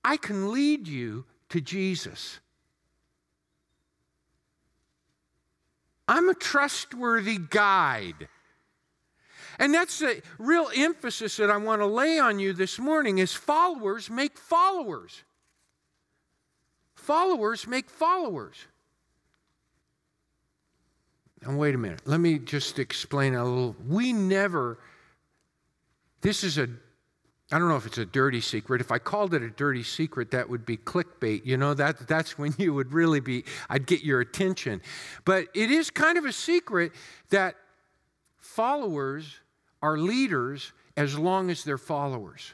I 0.04 0.18
can 0.18 0.52
lead 0.52 0.88
you 0.88 1.26
to 1.50 1.62
Jesus. 1.62 2.40
I'm 6.08 6.30
a 6.30 6.34
trustworthy 6.34 7.38
guide. 7.38 8.28
And 9.60 9.74
that's 9.74 10.00
the 10.00 10.24
real 10.40 10.70
emphasis 10.76 11.38
that 11.38 11.52
I 11.52 11.58
want 11.58 11.82
to 11.82 11.86
lay 11.86 12.18
on 12.18 12.40
you 12.40 12.54
this 12.54 12.80
morning 12.80 13.20
is 13.20 13.34
followers 13.34 14.10
make 14.10 14.38
followers. 14.38 15.24
Followers 17.10 17.66
make 17.66 17.90
followers. 17.90 18.56
Now, 21.42 21.58
wait 21.58 21.74
a 21.74 21.78
minute. 21.80 22.02
Let 22.06 22.20
me 22.20 22.38
just 22.38 22.78
explain 22.78 23.34
a 23.34 23.44
little. 23.44 23.76
We 23.88 24.14
never, 24.14 24.78
this 26.22 26.44
is 26.44 26.60
a, 26.60 26.70
I 27.52 27.58
don't 27.58 27.68
know 27.68 27.78
if 27.78 27.88
it's 27.88 27.98
a 27.98 28.06
dirty 28.06 28.42
secret. 28.42 28.80
If 28.80 28.92
I 28.92 29.00
called 29.00 29.34
it 29.34 29.42
a 29.42 29.50
dirty 29.50 29.82
secret, 29.82 30.30
that 30.30 30.48
would 30.52 30.68
be 30.68 30.78
clickbait. 30.78 31.48
You 31.48 31.58
know, 31.58 31.74
that, 31.74 32.08
that's 32.08 32.38
when 32.38 32.54
you 32.60 32.76
would 32.76 32.94
really 32.94 33.22
be, 33.22 33.44
I'd 33.72 33.88
get 33.88 34.04
your 34.04 34.22
attention. 34.22 34.80
But 35.26 35.48
it 35.56 35.72
is 35.72 35.90
kind 35.90 36.16
of 36.16 36.26
a 36.26 36.32
secret 36.32 36.92
that 37.32 37.56
followers 38.38 39.40
are 39.82 39.98
leaders 39.98 40.74
as 40.96 41.18
long 41.18 41.50
as 41.50 41.64
they're 41.64 41.80
followers. 41.80 42.54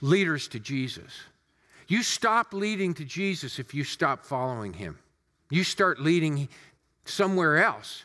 Leaders 0.00 0.48
to 0.48 0.58
Jesus. 0.58 1.12
You 1.88 2.02
stop 2.02 2.52
leading 2.52 2.94
to 2.94 3.04
Jesus 3.04 3.58
if 3.58 3.74
you 3.74 3.84
stop 3.84 4.24
following 4.24 4.72
him. 4.72 4.98
You 5.50 5.64
start 5.64 6.00
leading 6.00 6.48
somewhere 7.04 7.62
else. 7.62 8.04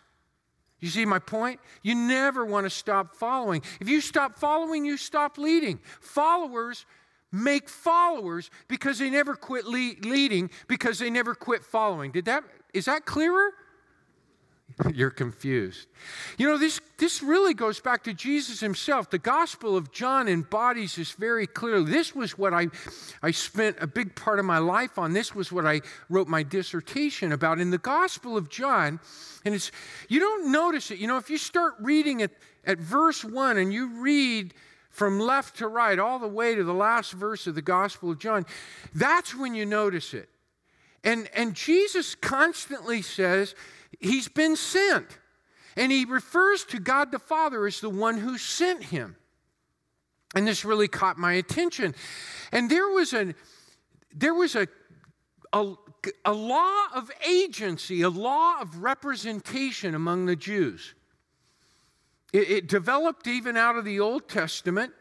You 0.79 0.89
see 0.89 1.05
my 1.05 1.19
point? 1.19 1.59
You 1.83 1.95
never 1.95 2.45
want 2.45 2.65
to 2.65 2.69
stop 2.69 3.15
following. 3.15 3.61
If 3.79 3.87
you 3.87 4.01
stop 4.01 4.37
following, 4.37 4.85
you 4.85 4.97
stop 4.97 5.37
leading. 5.37 5.79
Followers 6.01 6.85
make 7.31 7.69
followers 7.69 8.49
because 8.67 8.99
they 8.99 9.09
never 9.09 9.35
quit 9.35 9.65
leading 9.65 10.49
because 10.67 10.99
they 10.99 11.09
never 11.09 11.33
quit 11.33 11.63
following. 11.63 12.11
Did 12.11 12.25
that 12.25 12.43
is 12.73 12.85
that 12.85 13.05
clearer? 13.05 13.51
You're 14.93 15.09
confused. 15.09 15.87
You 16.37 16.47
know, 16.47 16.57
this, 16.57 16.79
this 16.97 17.21
really 17.21 17.53
goes 17.53 17.79
back 17.79 18.03
to 18.03 18.13
Jesus 18.13 18.59
himself. 18.59 19.09
The 19.09 19.19
Gospel 19.19 19.75
of 19.75 19.91
John 19.91 20.27
embodies 20.27 20.95
this 20.95 21.11
very 21.11 21.47
clearly. 21.47 21.91
This 21.91 22.15
was 22.15 22.37
what 22.37 22.53
I, 22.53 22.67
I 23.21 23.31
spent 23.31 23.77
a 23.79 23.87
big 23.87 24.15
part 24.15 24.39
of 24.39 24.45
my 24.45 24.57
life 24.57 24.97
on. 24.97 25.13
This 25.13 25.33
was 25.35 25.51
what 25.51 25.65
I 25.65 25.81
wrote 26.09 26.27
my 26.27 26.43
dissertation 26.43 27.31
about. 27.31 27.59
In 27.59 27.71
the 27.71 27.77
Gospel 27.77 28.37
of 28.37 28.49
John, 28.49 28.99
and 29.45 29.55
it's, 29.55 29.71
you 30.07 30.19
don't 30.19 30.51
notice 30.51 30.91
it. 30.91 30.99
You 30.99 31.07
know, 31.07 31.17
if 31.17 31.29
you 31.29 31.37
start 31.37 31.73
reading 31.79 32.19
it 32.19 32.31
at 32.65 32.79
verse 32.79 33.23
1 33.23 33.57
and 33.57 33.73
you 33.73 34.01
read 34.01 34.53
from 34.89 35.19
left 35.19 35.57
to 35.57 35.67
right 35.67 35.97
all 35.97 36.19
the 36.19 36.27
way 36.27 36.53
to 36.55 36.63
the 36.63 36.73
last 36.73 37.13
verse 37.13 37.47
of 37.47 37.55
the 37.55 37.61
Gospel 37.61 38.11
of 38.11 38.19
John, 38.19 38.45
that's 38.93 39.35
when 39.35 39.55
you 39.55 39.65
notice 39.65 40.13
it. 40.13 40.29
And, 41.03 41.29
and 41.35 41.55
Jesus 41.55 42.13
constantly 42.13 43.01
says, 43.01 43.55
He's 43.99 44.27
been 44.27 44.55
sent. 44.55 45.19
And 45.77 45.91
he 45.91 46.05
refers 46.05 46.65
to 46.65 46.79
God 46.79 47.11
the 47.11 47.19
Father 47.19 47.65
as 47.65 47.79
the 47.79 47.89
one 47.89 48.17
who 48.17 48.37
sent 48.37 48.83
him. 48.83 49.15
And 50.35 50.47
this 50.47 50.65
really 50.65 50.87
caught 50.87 51.17
my 51.17 51.33
attention. 51.33 51.95
And 52.51 52.69
there 52.69 52.87
was 52.87 53.13
a 53.13 53.33
there 54.13 54.33
was 54.33 54.55
a, 54.55 54.67
a, 55.53 55.73
a 56.25 56.33
law 56.33 56.87
of 56.93 57.09
agency, 57.27 58.01
a 58.01 58.09
law 58.09 58.59
of 58.59 58.83
representation 58.83 59.95
among 59.95 60.25
the 60.25 60.35
Jews. 60.35 60.93
It, 62.33 62.49
it 62.49 62.67
developed 62.67 63.27
even 63.27 63.57
out 63.57 63.77
of 63.77 63.85
the 63.85 63.99
Old 63.99 64.27
Testament. 64.27 64.93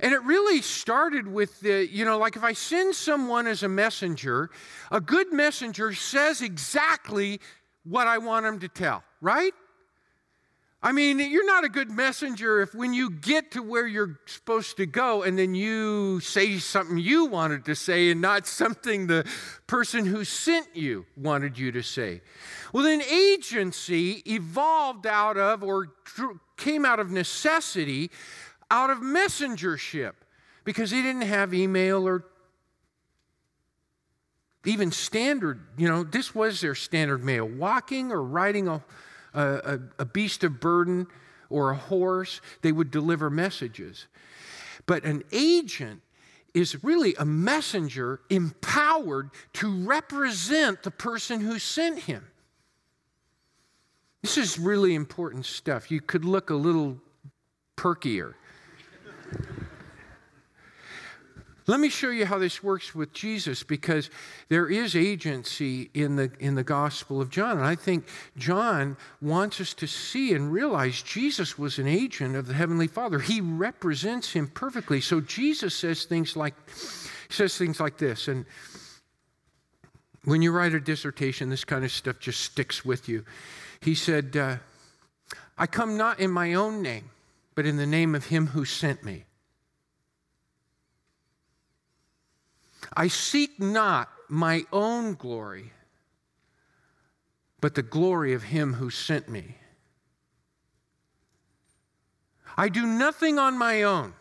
And 0.00 0.12
it 0.12 0.22
really 0.22 0.60
started 0.60 1.28
with 1.28 1.60
the, 1.60 1.88
you 1.88 2.04
know, 2.04 2.18
like 2.18 2.36
if 2.36 2.42
I 2.42 2.52
send 2.52 2.94
someone 2.94 3.46
as 3.46 3.62
a 3.62 3.68
messenger, 3.68 4.50
a 4.90 5.00
good 5.00 5.32
messenger 5.32 5.92
says 5.92 6.42
exactly 6.42 7.40
what 7.84 8.06
I 8.06 8.18
want 8.18 8.44
them 8.44 8.60
to 8.60 8.68
tell, 8.68 9.02
right? 9.20 9.52
I 10.84 10.92
mean, 10.92 11.18
you're 11.18 11.46
not 11.46 11.64
a 11.64 11.70
good 11.70 11.90
messenger 11.90 12.60
if 12.60 12.74
when 12.74 12.92
you 12.92 13.08
get 13.08 13.52
to 13.52 13.62
where 13.62 13.86
you're 13.86 14.20
supposed 14.26 14.76
to 14.76 14.84
go 14.84 15.22
and 15.22 15.38
then 15.38 15.54
you 15.54 16.20
say 16.20 16.58
something 16.58 16.98
you 16.98 17.24
wanted 17.24 17.64
to 17.64 17.74
say 17.74 18.10
and 18.10 18.20
not 18.20 18.46
something 18.62 19.06
the 19.06 19.26
person 19.66 20.04
who 20.04 20.24
sent 20.24 20.76
you 20.76 21.06
wanted 21.16 21.58
you 21.58 21.72
to 21.72 21.82
say. 21.82 22.20
Well, 22.74 22.84
then 22.84 23.00
agency 23.00 24.22
evolved 24.26 25.06
out 25.06 25.38
of 25.38 25.62
or 25.62 25.88
came 26.58 26.84
out 26.84 27.00
of 27.00 27.10
necessity 27.10 28.10
out 28.70 28.90
of 28.90 28.98
messengership 28.98 30.12
because 30.64 30.90
they 30.90 31.00
didn't 31.00 31.22
have 31.22 31.54
email 31.54 32.06
or 32.06 32.24
even 34.64 34.90
standard, 34.90 35.60
you 35.76 35.88
know, 35.88 36.04
this 36.04 36.34
was 36.34 36.60
their 36.60 36.74
standard 36.74 37.22
mail. 37.22 37.46
Walking 37.46 38.12
or 38.12 38.22
riding 38.22 38.68
a, 38.68 38.82
a, 39.34 39.78
a 39.98 40.04
beast 40.04 40.44
of 40.44 40.60
burden 40.60 41.06
or 41.50 41.70
a 41.70 41.76
horse, 41.76 42.40
they 42.62 42.72
would 42.72 42.90
deliver 42.90 43.30
messages. 43.30 44.06
But 44.86 45.04
an 45.04 45.22
agent 45.32 46.02
is 46.54 46.82
really 46.84 47.14
a 47.18 47.24
messenger 47.24 48.20
empowered 48.30 49.30
to 49.54 49.84
represent 49.84 50.82
the 50.82 50.90
person 50.90 51.40
who 51.40 51.58
sent 51.58 51.98
him. 52.00 52.24
This 54.22 54.38
is 54.38 54.58
really 54.58 54.94
important 54.94 55.44
stuff. 55.44 55.90
You 55.90 56.00
could 56.00 56.24
look 56.24 56.50
a 56.50 56.54
little 56.54 56.98
perkier 57.76 58.34
let 61.66 61.80
me 61.80 61.88
show 61.88 62.10
you 62.10 62.26
how 62.26 62.38
this 62.38 62.62
works 62.62 62.94
with 62.94 63.14
Jesus 63.14 63.62
because 63.62 64.10
there 64.50 64.68
is 64.68 64.94
agency 64.94 65.90
in 65.94 66.16
the, 66.16 66.30
in 66.38 66.56
the 66.56 66.62
Gospel 66.62 67.22
of 67.22 67.30
John. 67.30 67.56
And 67.56 67.66
I 67.66 67.74
think 67.74 68.06
John 68.36 68.98
wants 69.22 69.62
us 69.62 69.72
to 69.74 69.86
see 69.86 70.34
and 70.34 70.52
realize 70.52 71.00
Jesus 71.02 71.58
was 71.58 71.78
an 71.78 71.86
agent 71.86 72.36
of 72.36 72.46
the 72.46 72.54
Heavenly 72.54 72.86
Father. 72.86 73.18
He 73.18 73.40
represents 73.40 74.32
him 74.32 74.48
perfectly. 74.48 75.00
So 75.00 75.22
Jesus 75.22 75.74
says 75.74 76.04
things 76.04 76.36
like, 76.36 76.54
says 77.30 77.56
things 77.56 77.80
like 77.80 77.96
this. 77.96 78.28
And 78.28 78.44
when 80.24 80.42
you 80.42 80.52
write 80.52 80.74
a 80.74 80.80
dissertation, 80.80 81.48
this 81.48 81.64
kind 81.64 81.84
of 81.84 81.90
stuff 81.90 82.18
just 82.18 82.40
sticks 82.40 82.84
with 82.84 83.08
you. 83.08 83.24
He 83.80 83.94
said, 83.94 84.36
uh, 84.36 84.56
I 85.56 85.66
come 85.66 85.96
not 85.96 86.20
in 86.20 86.30
my 86.30 86.54
own 86.54 86.82
name, 86.82 87.10
but 87.54 87.64
in 87.64 87.78
the 87.78 87.86
name 87.86 88.14
of 88.14 88.26
him 88.26 88.48
who 88.48 88.66
sent 88.66 89.02
me. 89.02 89.24
I 92.96 93.08
seek 93.08 93.58
not 93.60 94.08
my 94.28 94.64
own 94.72 95.14
glory, 95.14 95.72
but 97.60 97.74
the 97.74 97.82
glory 97.82 98.32
of 98.32 98.44
him 98.44 98.74
who 98.74 98.90
sent 98.90 99.28
me. 99.28 99.56
I 102.56 102.68
do 102.68 102.86
nothing 102.86 103.38
on 103.38 103.58
my 103.58 103.82
own. 103.82 104.14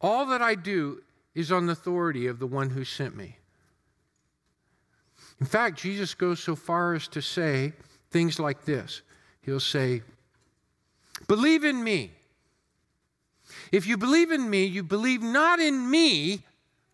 All 0.00 0.26
that 0.26 0.42
I 0.42 0.54
do 0.54 1.02
is 1.34 1.52
on 1.52 1.66
the 1.66 1.72
authority 1.72 2.26
of 2.26 2.38
the 2.38 2.46
one 2.46 2.70
who 2.70 2.84
sent 2.84 3.16
me. 3.16 3.36
In 5.40 5.46
fact, 5.46 5.78
Jesus 5.78 6.14
goes 6.14 6.40
so 6.40 6.56
far 6.56 6.94
as 6.94 7.06
to 7.08 7.22
say 7.22 7.72
things 8.10 8.38
like 8.38 8.64
this 8.64 9.02
He'll 9.42 9.60
say, 9.60 10.02
Believe 11.26 11.64
in 11.64 11.82
me. 11.82 12.12
If 13.72 13.86
you 13.86 13.96
believe 13.96 14.30
in 14.30 14.48
me, 14.48 14.64
you 14.64 14.82
believe 14.82 15.22
not 15.22 15.60
in 15.60 15.90
me, 15.90 16.44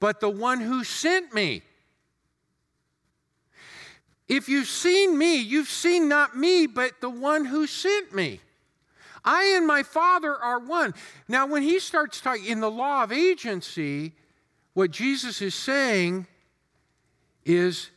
but 0.01 0.21
the 0.21 0.31
one 0.31 0.61
who 0.61 0.85
sent 0.85 1.33
me. 1.33 1.63
If 4.29 4.49
you've 4.49 4.69
seen 4.69 5.19
me, 5.19 5.37
you've 5.37 5.69
seen 5.69 6.09
not 6.09 6.37
me, 6.37 6.67
but 6.67 7.01
the 7.01 7.11
one 7.11 7.45
who 7.45 7.67
sent 7.67 8.15
me. 8.15 8.41
I 9.25 9.55
and 9.57 9.67
my 9.67 9.83
Father 9.83 10.35
are 10.35 10.59
one. 10.59 10.95
Now, 11.29 11.47
when 11.47 11.63
he 11.63 11.79
starts 11.79 12.21
talking 12.21 12.47
in 12.47 12.61
the 12.61 12.71
law 12.71 13.05
of 13.05 13.13
agency, 13.13 14.13
what 14.75 14.91
Jesus 14.91 15.41
is 15.41 15.55
saying 15.55 16.27
is, 17.45 17.91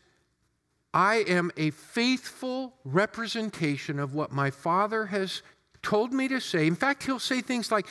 I 0.94 1.18
am 1.28 1.52
a 1.58 1.72
faithful 1.72 2.74
representation 2.86 4.00
of 4.00 4.14
what 4.14 4.32
my 4.32 4.52
Father 4.52 5.08
has 5.08 5.42
told 5.82 6.14
me 6.14 6.28
to 6.28 6.40
say. 6.40 6.66
In 6.68 6.76
fact, 6.76 7.04
he'll 7.04 7.20
say 7.20 7.42
things 7.42 7.72
like, 7.72 7.88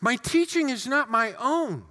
my 0.00 0.16
teaching 0.16 0.68
is 0.68 0.86
not 0.86 1.10
my 1.10 1.34
own. 1.34 1.84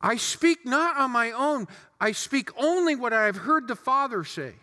I 0.00 0.16
speak 0.16 0.66
not 0.66 0.96
on 0.96 1.12
my 1.12 1.30
own, 1.30 1.68
I 2.00 2.12
speak 2.12 2.50
only 2.58 2.96
what 2.96 3.12
I 3.12 3.26
have 3.26 3.36
heard 3.36 3.68
the 3.68 3.76
Father 3.76 4.24
say. 4.24 4.54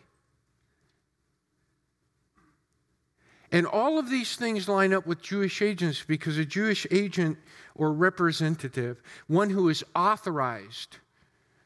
And 3.51 3.65
all 3.65 3.97
of 3.97 4.09
these 4.09 4.35
things 4.35 4.67
line 4.67 4.93
up 4.93 5.07
with 5.07 5.21
Jewish 5.21 5.61
agents 5.61 6.03
because 6.05 6.37
a 6.37 6.45
Jewish 6.45 6.85
agent 6.91 7.37
or 7.73 7.91
representative, 7.91 9.01
one 9.27 9.49
who 9.49 9.69
is 9.69 9.83
authorized 9.95 10.97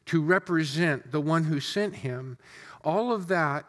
to 0.06 0.22
represent 0.22 1.10
the 1.10 1.20
one 1.20 1.44
who 1.44 1.60
sent 1.60 1.96
him, 1.96 2.38
all 2.84 3.12
of 3.12 3.26
that 3.28 3.66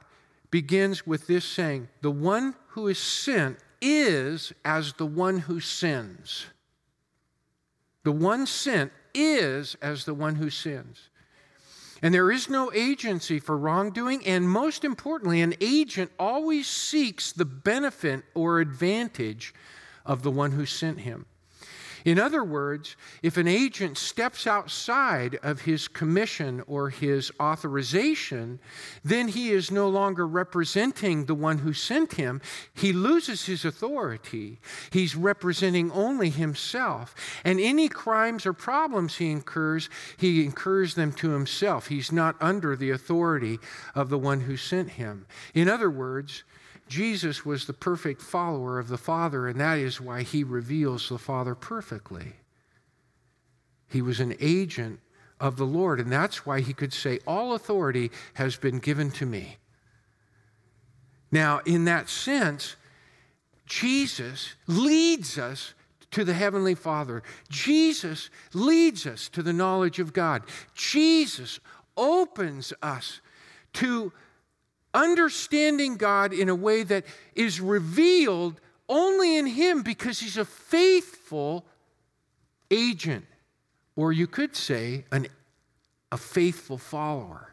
begins 0.49 1.06
with 1.06 1.28
this 1.28 1.43
saying 1.43 1.89
the 2.01 2.12
one 2.12 2.56
who 2.67 2.88
is 2.88 2.99
sent 2.99 3.58
is 3.81 4.53
as 4.63 4.93
the 4.93 5.05
one 5.05 5.39
who 5.39 5.59
sins. 5.59 6.47
The 8.03 8.11
one 8.11 8.45
sent 8.45 8.91
is 9.13 9.75
as 9.81 10.05
the 10.05 10.13
one 10.13 10.35
who 10.35 10.49
sins. 10.49 11.09
And 12.01 12.13
there 12.13 12.31
is 12.31 12.49
no 12.49 12.71
agency 12.73 13.39
for 13.39 13.57
wrongdoing. 13.57 14.25
And 14.27 14.49
most 14.49 14.83
importantly, 14.83 15.41
an 15.41 15.55
agent 15.59 16.11
always 16.19 16.67
seeks 16.67 17.31
the 17.31 17.45
benefit 17.45 18.23
or 18.33 18.59
advantage 18.59 19.53
of 20.05 20.21
the 20.21 20.31
one 20.31 20.51
who 20.51 20.65
sent 20.65 20.99
him. 20.99 21.25
In 22.05 22.19
other 22.19 22.43
words, 22.43 22.95
if 23.23 23.35
an 23.35 23.47
agent 23.47 23.97
steps 23.97 24.45
outside 24.45 25.39
of 25.41 25.61
his 25.61 25.87
commission 25.87 26.63
or 26.67 26.91
his 26.91 27.31
authorization, 27.39 28.59
then 29.03 29.27
he 29.27 29.49
is 29.49 29.71
no 29.71 29.89
longer 29.89 30.27
representing 30.27 31.25
the 31.25 31.33
one 31.33 31.57
who 31.57 31.73
sent 31.73 32.13
him. 32.13 32.41
He 32.75 32.93
loses 32.93 33.47
his 33.47 33.65
authority. 33.65 34.59
He's 34.91 35.15
representing 35.15 35.91
only 35.91 36.29
himself. 36.29 37.15
And 37.43 37.59
any 37.59 37.89
crimes 37.89 38.45
or 38.45 38.53
problems 38.53 39.17
he 39.17 39.31
incurs, 39.31 39.89
he 40.15 40.45
incurs 40.45 40.93
them 40.93 41.11
to 41.13 41.31
himself. 41.31 41.87
He's 41.87 42.11
not 42.11 42.35
under 42.39 42.75
the 42.75 42.91
authority 42.91 43.57
of 43.95 44.09
the 44.09 44.19
one 44.19 44.41
who 44.41 44.57
sent 44.57 44.91
him. 44.91 45.25
In 45.55 45.67
other 45.67 45.89
words, 45.89 46.43
Jesus 46.87 47.45
was 47.45 47.65
the 47.65 47.73
perfect 47.73 48.21
follower 48.21 48.77
of 48.77 48.87
the 48.87 48.97
Father, 48.97 49.47
and 49.47 49.59
that 49.59 49.79
is 49.79 49.99
why 49.99 50.21
he 50.21 50.43
reveals 50.43 51.09
the 51.09 51.17
Father 51.17 51.55
perfectly. 51.55 52.33
He 53.89 54.01
was 54.01 54.19
an 54.19 54.35
agent 54.39 54.99
of 55.39 55.57
the 55.57 55.65
Lord, 55.65 55.99
and 55.99 56.11
that's 56.11 56.45
why 56.45 56.61
he 56.61 56.73
could 56.73 56.93
say, 56.93 57.19
All 57.25 57.53
authority 57.53 58.11
has 58.35 58.55
been 58.55 58.79
given 58.79 59.11
to 59.11 59.25
me. 59.25 59.57
Now, 61.31 61.59
in 61.65 61.85
that 61.85 62.07
sense, 62.07 62.75
Jesus 63.65 64.53
leads 64.67 65.37
us 65.37 65.73
to 66.11 66.23
the 66.23 66.33
Heavenly 66.33 66.75
Father. 66.75 67.23
Jesus 67.49 68.29
leads 68.53 69.05
us 69.05 69.27
to 69.29 69.41
the 69.43 69.53
knowledge 69.53 69.99
of 69.99 70.13
God. 70.13 70.43
Jesus 70.73 71.59
opens 71.97 72.71
us 72.81 73.21
to 73.73 74.13
understanding 74.95 75.97
God 75.97 76.34
in 76.34 76.49
a 76.49 76.55
way 76.55 76.84
that 76.84 77.05
is 77.36 77.62
revealed 77.62 78.60
only 78.88 79.38
in 79.38 79.45
Him 79.45 79.84
because 79.84 80.19
He's 80.19 80.38
a 80.38 80.45
faithful 80.45 81.65
agent, 82.71 83.25
or 83.95 84.12
you 84.12 84.25
could 84.25 84.55
say, 84.55 85.05
an, 85.12 85.27
a 86.12 86.17
faithful 86.17 86.77
follower. 86.77 87.51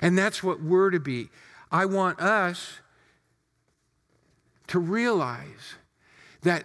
And 0.00 0.16
that's 0.16 0.42
what 0.42 0.62
we're 0.62 0.90
to 0.90 1.00
be. 1.00 1.28
I 1.70 1.86
want 1.86 2.20
us 2.20 2.78
to 4.68 4.78
realize 4.78 5.76
that 6.42 6.64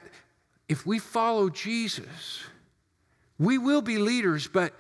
if 0.70 0.86
we 0.86 1.00
follow 1.00 1.50
Jesus, 1.50 2.44
we 3.40 3.58
will 3.58 3.82
be 3.82 3.98
leaders, 3.98 4.48
but 4.48 4.74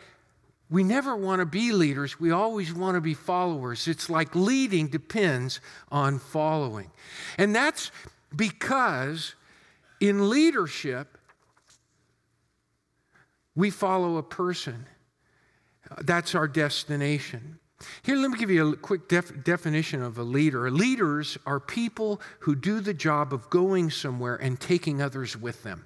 we 0.71 0.85
never 0.85 1.15
want 1.17 1.41
to 1.41 1.45
be 1.45 1.73
leaders. 1.73 2.17
We 2.17 2.31
always 2.31 2.73
want 2.73 2.95
to 2.95 3.01
be 3.01 3.13
followers. 3.13 3.89
It's 3.89 4.09
like 4.09 4.33
leading 4.33 4.87
depends 4.87 5.59
on 5.91 6.17
following. 6.17 6.89
And 7.37 7.53
that's 7.53 7.91
because 8.33 9.35
in 9.99 10.29
leadership, 10.29 11.17
we 13.53 13.69
follow 13.69 14.15
a 14.15 14.23
person. 14.23 14.85
That's 15.99 16.35
our 16.35 16.47
destination. 16.47 17.59
Here, 18.03 18.15
let 18.15 18.31
me 18.31 18.37
give 18.37 18.49
you 18.49 18.71
a 18.71 18.77
quick 18.77 19.09
def- 19.09 19.43
definition 19.43 20.01
of 20.01 20.17
a 20.17 20.23
leader. 20.23 20.71
Leaders 20.71 21.37
are 21.45 21.59
people 21.59 22.21
who 22.39 22.55
do 22.55 22.79
the 22.79 22.93
job 22.93 23.33
of 23.33 23.49
going 23.49 23.89
somewhere 23.89 24.37
and 24.37 24.57
taking 24.57 25.01
others 25.01 25.35
with 25.35 25.63
them. 25.63 25.85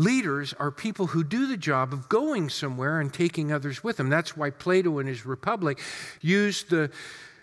Leaders 0.00 0.54
are 0.58 0.70
people 0.70 1.08
who 1.08 1.22
do 1.22 1.46
the 1.46 1.58
job 1.58 1.92
of 1.92 2.08
going 2.08 2.48
somewhere 2.48 3.00
and 3.00 3.12
taking 3.12 3.52
others 3.52 3.84
with 3.84 3.98
them. 3.98 4.08
That's 4.08 4.34
why 4.34 4.48
Plato 4.48 4.98
in 4.98 5.06
his 5.06 5.26
Republic 5.26 5.78
used 6.22 6.70
the 6.70 6.90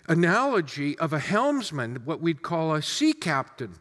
analogy 0.08 0.98
of 0.98 1.12
a 1.12 1.20
helmsman, 1.20 2.02
what 2.04 2.20
we'd 2.20 2.42
call 2.42 2.74
a 2.74 2.82
sea 2.82 3.12
captain. 3.12 3.76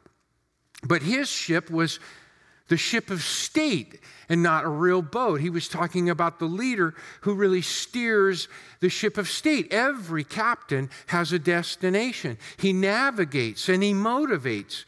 But 0.83 1.01
his 1.01 1.27
ship 1.27 1.71
was 1.71 1.99
the 2.67 2.77
ship 2.77 3.09
of 3.09 3.23
state 3.23 3.99
and 4.29 4.43
not 4.43 4.63
a 4.63 4.69
real 4.69 5.01
boat. 5.01 5.41
He 5.41 5.49
was 5.49 5.67
talking 5.67 6.07
about 6.07 6.37
the 6.37 6.45
leader 6.45 6.93
who 7.21 7.33
really 7.33 7.63
steers 7.63 8.47
the 8.79 8.89
ship 8.89 9.17
of 9.17 9.27
state. 9.27 9.73
Every 9.73 10.23
captain 10.23 10.91
has 11.07 11.31
a 11.31 11.39
destination, 11.39 12.37
he 12.57 12.73
navigates 12.73 13.69
and 13.69 13.81
he 13.81 13.93
motivates. 13.93 14.85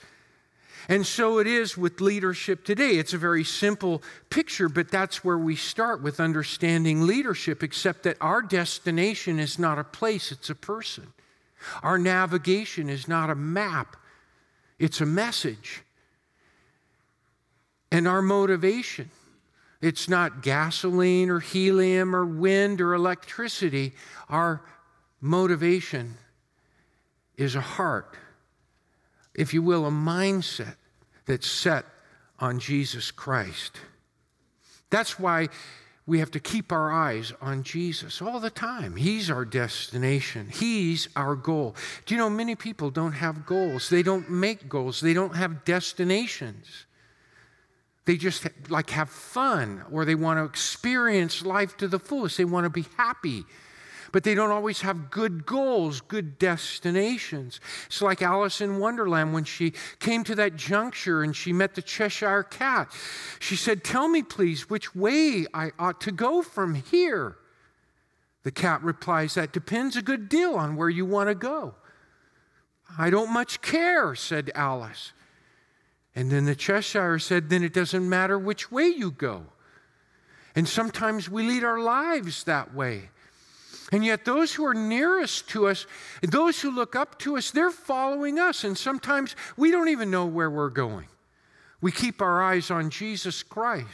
And 0.90 1.06
so 1.06 1.38
it 1.38 1.46
is 1.46 1.78
with 1.78 2.02
leadership 2.02 2.66
today. 2.66 2.98
It's 2.98 3.14
a 3.14 3.20
very 3.20 3.44
simple 3.44 4.02
picture, 4.32 4.68
but 4.68 4.90
that's 4.90 5.24
where 5.24 5.38
we 5.38 5.56
start 5.56 6.02
with 6.02 6.20
understanding 6.20 7.06
leadership, 7.06 7.62
except 7.62 8.04
that 8.04 8.18
our 8.20 8.42
destination 8.42 9.40
is 9.40 9.60
not 9.60 9.78
a 9.78 9.84
place, 9.84 10.32
it's 10.32 10.50
a 10.50 10.56
person. 10.56 11.14
Our 11.84 12.00
navigation 12.00 12.90
is 12.90 13.08
not 13.08 13.30
a 13.30 13.36
map, 13.36 13.98
it's 14.80 15.00
a 15.00 15.06
message. 15.06 15.84
And 17.92 18.08
our 18.08 18.24
motivation, 18.24 19.12
it's 19.82 20.10
not 20.10 20.42
gasoline 20.42 21.30
or 21.30 21.40
helium 21.40 22.16
or 22.16 22.26
wind 22.26 22.82
or 22.82 22.96
electricity. 22.96 23.94
Our 24.28 24.62
motivation 25.22 26.16
is 27.38 27.54
a 27.56 27.62
heart, 27.62 28.16
if 29.40 29.54
you 29.54 29.62
will, 29.62 29.86
a 29.86 29.90
mindset 29.90 30.76
that's 31.26 31.48
set 31.48 31.86
on 32.40 32.60
Jesus 32.60 33.10
Christ. 33.10 33.78
That's 34.90 35.18
why 35.18 35.48
we 36.06 36.20
have 36.20 36.32
to 36.32 36.42
keep 36.42 36.74
our 36.74 36.92
eyes 36.92 37.32
on 37.42 37.64
Jesus 37.64 38.22
all 38.22 38.42
the 38.42 38.50
time. 38.50 38.98
He's 38.98 39.30
our 39.30 39.46
destination, 39.46 40.50
He's 40.52 41.08
our 41.16 41.38
goal. 41.38 41.74
Do 42.06 42.14
you 42.14 42.20
know 42.20 42.30
many 42.30 42.56
people 42.56 42.90
don't 42.90 43.14
have 43.14 43.46
goals? 43.46 43.88
They 43.90 44.04
don't 44.04 44.30
make 44.30 44.68
goals, 44.68 45.00
they 45.00 45.14
don't 45.14 45.36
have 45.36 45.64
destinations. 45.64 46.86
They 48.04 48.18
just 48.18 48.48
like 48.70 48.90
have 48.90 49.10
fun 49.10 49.84
or 49.92 50.04
they 50.04 50.16
want 50.16 50.40
to 50.40 50.44
experience 50.44 51.46
life 51.46 51.78
to 51.78 51.88
the 51.88 52.00
fullest. 52.00 52.38
They 52.38 52.46
want 52.46 52.66
to 52.66 52.70
be 52.72 52.86
happy 52.98 53.46
but 54.12 54.24
they 54.24 54.36
don't 54.36 54.52
always 54.52 54.82
have 54.82 55.12
good 55.12 55.46
goals, 55.46 56.02
good 56.02 56.40
destinations. 56.40 57.60
It's 57.88 58.02
like 58.02 58.22
Alice 58.22 58.62
in 58.62 58.80
Wonderland 58.80 59.34
when 59.34 59.44
she 59.44 59.74
came 60.00 60.24
to 60.26 60.36
that 60.36 60.56
juncture 60.56 61.24
and 61.24 61.36
she 61.36 61.54
met 61.54 61.76
the 61.76 61.82
Cheshire 61.82 62.44
Cat. 62.44 62.92
She 63.40 63.56
said, 63.56 63.84
Tell 63.84 64.08
me, 64.08 64.24
please, 64.24 64.70
which 64.70 64.96
way 64.96 65.46
I 65.54 65.72
ought 65.78 66.02
to 66.02 66.12
go 66.12 66.42
from 66.42 66.76
here. 66.76 67.38
The 68.44 68.52
cat 68.52 68.82
replies, 68.84 69.34
That 69.34 69.52
depends 69.52 69.96
a 69.96 70.02
good 70.02 70.30
deal 70.30 70.56
on 70.56 70.76
where 70.76 70.90
you 70.90 71.06
want 71.06 71.30
to 71.30 71.36
go. 71.36 71.76
I 72.98 73.10
don't 73.10 73.32
much 73.32 73.62
care, 73.62 74.16
said 74.16 74.52
Alice. 74.56 75.14
And 76.16 76.32
then 76.32 76.46
the 76.46 76.56
Cheshire 76.56 77.20
said, 77.20 77.50
Then 77.50 77.64
it 77.64 77.74
doesn't 77.74 78.08
matter 78.08 78.40
which 78.40 78.72
way 78.72 78.88
you 78.88 79.12
go. 79.12 79.46
And 80.56 80.68
sometimes 80.68 81.30
we 81.30 81.44
lead 81.44 81.64
our 81.64 81.80
lives 81.80 82.44
that 82.46 82.74
way. 82.74 83.10
And 83.92 84.06
yet, 84.06 84.26
those 84.26 84.54
who 84.54 84.66
are 84.66 84.74
nearest 84.74 85.50
to 85.50 85.68
us, 85.68 85.88
those 86.22 86.62
who 86.62 86.72
look 86.72 86.96
up 86.96 87.18
to 87.20 87.38
us, 87.38 87.52
they're 87.52 87.72
following 87.72 88.38
us. 88.38 88.64
And 88.64 88.78
sometimes 88.78 89.36
we 89.58 89.72
don't 89.72 89.90
even 89.90 90.12
know 90.12 90.26
where 90.26 90.50
we're 90.50 90.70
going. 90.70 91.08
We 91.82 91.92
keep 91.92 92.22
our 92.22 92.42
eyes 92.42 92.70
on 92.70 92.90
Jesus 92.90 93.42
Christ. 93.42 93.88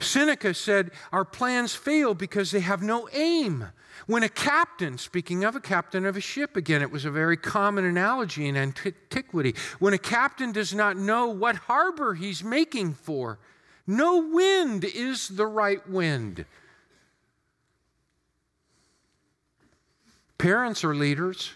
Seneca 0.00 0.54
said, 0.54 0.90
Our 1.12 1.24
plans 1.24 1.74
fail 1.74 2.14
because 2.14 2.50
they 2.50 2.60
have 2.60 2.82
no 2.82 3.08
aim. 3.12 3.66
When 4.06 4.22
a 4.22 4.28
captain, 4.28 4.96
speaking 4.96 5.44
of 5.44 5.54
a 5.54 5.60
captain 5.60 6.06
of 6.06 6.16
a 6.16 6.20
ship, 6.20 6.56
again, 6.56 6.82
it 6.82 6.90
was 6.90 7.04
a 7.04 7.10
very 7.10 7.36
common 7.36 7.84
analogy 7.84 8.48
in 8.48 8.56
antiquity. 8.56 9.54
When 9.78 9.92
a 9.92 9.98
captain 9.98 10.52
does 10.52 10.74
not 10.74 10.96
know 10.96 11.26
what 11.26 11.56
harbor 11.56 12.14
he's 12.14 12.42
making 12.42 12.94
for, 12.94 13.38
no 13.86 14.18
wind 14.32 14.84
is 14.84 15.28
the 15.28 15.46
right 15.46 15.86
wind. 15.88 16.46
Parents 20.40 20.84
are 20.84 20.94
leaders. 20.94 21.52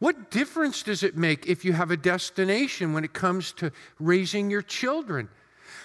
What 0.00 0.32
difference 0.32 0.82
does 0.82 1.04
it 1.04 1.16
make 1.16 1.46
if 1.46 1.64
you 1.64 1.72
have 1.74 1.92
a 1.92 1.96
destination 1.96 2.92
when 2.92 3.04
it 3.04 3.12
comes 3.12 3.52
to 3.52 3.70
raising 4.00 4.50
your 4.50 4.62
children? 4.62 5.28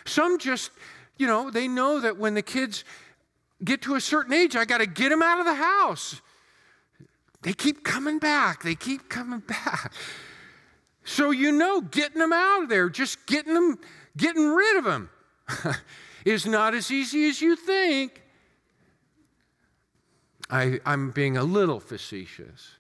Some 0.03 0.39
just, 0.39 0.71
you 1.17 1.27
know, 1.27 1.51
they 1.51 1.67
know 1.67 1.99
that 1.99 2.17
when 2.17 2.33
the 2.33 2.41
kids 2.41 2.83
get 3.63 3.83
to 3.83 3.93
a 3.93 4.01
certain 4.01 4.33
age, 4.33 4.55
I 4.55 4.65
got 4.65 4.79
to 4.79 4.87
get 4.87 5.09
them 5.09 5.21
out 5.21 5.39
of 5.39 5.45
the 5.45 5.53
house. 5.53 6.19
They 7.43 7.53
keep 7.53 7.83
coming 7.83 8.17
back. 8.17 8.63
They 8.63 8.73
keep 8.73 9.07
coming 9.07 9.39
back. 9.47 9.93
So 11.03 11.29
you 11.29 11.51
know, 11.51 11.81
getting 11.81 12.17
them 12.17 12.33
out 12.33 12.63
of 12.63 12.69
there, 12.69 12.89
just 12.89 13.23
getting 13.27 13.53
them, 13.53 13.77
getting 14.17 14.49
rid 14.49 14.77
of 14.77 14.83
them, 14.83 15.11
is 16.25 16.47
not 16.47 16.73
as 16.73 16.89
easy 16.89 17.29
as 17.29 17.39
you 17.39 17.55
think. 17.55 18.23
I, 20.49 20.79
I'm 20.85 21.11
being 21.11 21.37
a 21.37 21.43
little 21.43 21.79
facetious. 21.79 22.71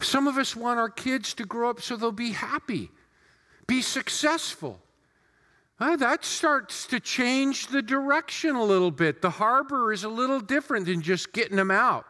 Some 0.00 0.26
of 0.26 0.36
us 0.36 0.54
want 0.54 0.78
our 0.78 0.88
kids 0.88 1.34
to 1.34 1.44
grow 1.44 1.70
up 1.70 1.80
so 1.80 1.96
they'll 1.96 2.12
be 2.12 2.32
happy, 2.32 2.90
be 3.66 3.82
successful. 3.82 4.80
Uh, 5.78 5.96
that 5.96 6.24
starts 6.24 6.86
to 6.86 6.98
change 6.98 7.66
the 7.66 7.82
direction 7.82 8.56
a 8.56 8.64
little 8.64 8.90
bit. 8.90 9.20
The 9.20 9.30
harbor 9.30 9.92
is 9.92 10.04
a 10.04 10.08
little 10.08 10.40
different 10.40 10.86
than 10.86 11.02
just 11.02 11.32
getting 11.32 11.56
them 11.56 11.70
out. 11.70 12.06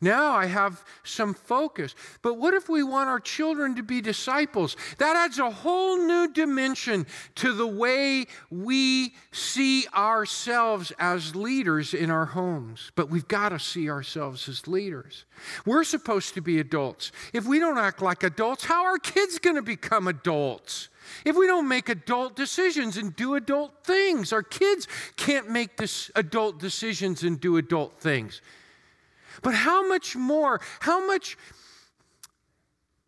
Now 0.00 0.32
I 0.32 0.46
have 0.46 0.82
some 1.04 1.34
focus. 1.34 1.94
But 2.22 2.34
what 2.38 2.54
if 2.54 2.70
we 2.70 2.82
want 2.82 3.10
our 3.10 3.20
children 3.20 3.76
to 3.76 3.82
be 3.82 4.00
disciples? 4.00 4.76
That 4.96 5.14
adds 5.14 5.38
a 5.38 5.50
whole 5.50 5.98
new 5.98 6.32
dimension 6.32 7.06
to 7.36 7.52
the 7.52 7.66
way 7.66 8.26
we 8.50 9.14
see 9.30 9.86
ourselves 9.94 10.90
as 10.98 11.36
leaders 11.36 11.92
in 11.92 12.10
our 12.10 12.26
homes. 12.26 12.92
But 12.94 13.10
we've 13.10 13.28
got 13.28 13.50
to 13.50 13.58
see 13.58 13.90
ourselves 13.90 14.48
as 14.48 14.66
leaders. 14.66 15.26
We're 15.66 15.84
supposed 15.84 16.32
to 16.34 16.40
be 16.40 16.60
adults. 16.60 17.12
If 17.34 17.44
we 17.44 17.58
don't 17.58 17.78
act 17.78 18.00
like 18.00 18.22
adults, 18.22 18.64
how 18.64 18.84
are 18.84 18.98
kids 18.98 19.38
going 19.38 19.56
to 19.56 19.62
become 19.62 20.08
adults? 20.08 20.88
If 21.24 21.36
we 21.36 21.46
don't 21.46 21.68
make 21.68 21.88
adult 21.88 22.36
decisions 22.36 22.96
and 22.96 23.14
do 23.14 23.34
adult 23.34 23.84
things, 23.84 24.32
our 24.32 24.42
kids 24.42 24.88
can't 25.16 25.50
make 25.50 25.76
this 25.76 26.10
adult 26.14 26.58
decisions 26.58 27.22
and 27.22 27.38
do 27.38 27.56
adult 27.58 27.98
things. 27.98 28.40
But 29.42 29.54
how 29.54 29.86
much 29.88 30.16
more, 30.16 30.60
how 30.80 31.06
much, 31.06 31.36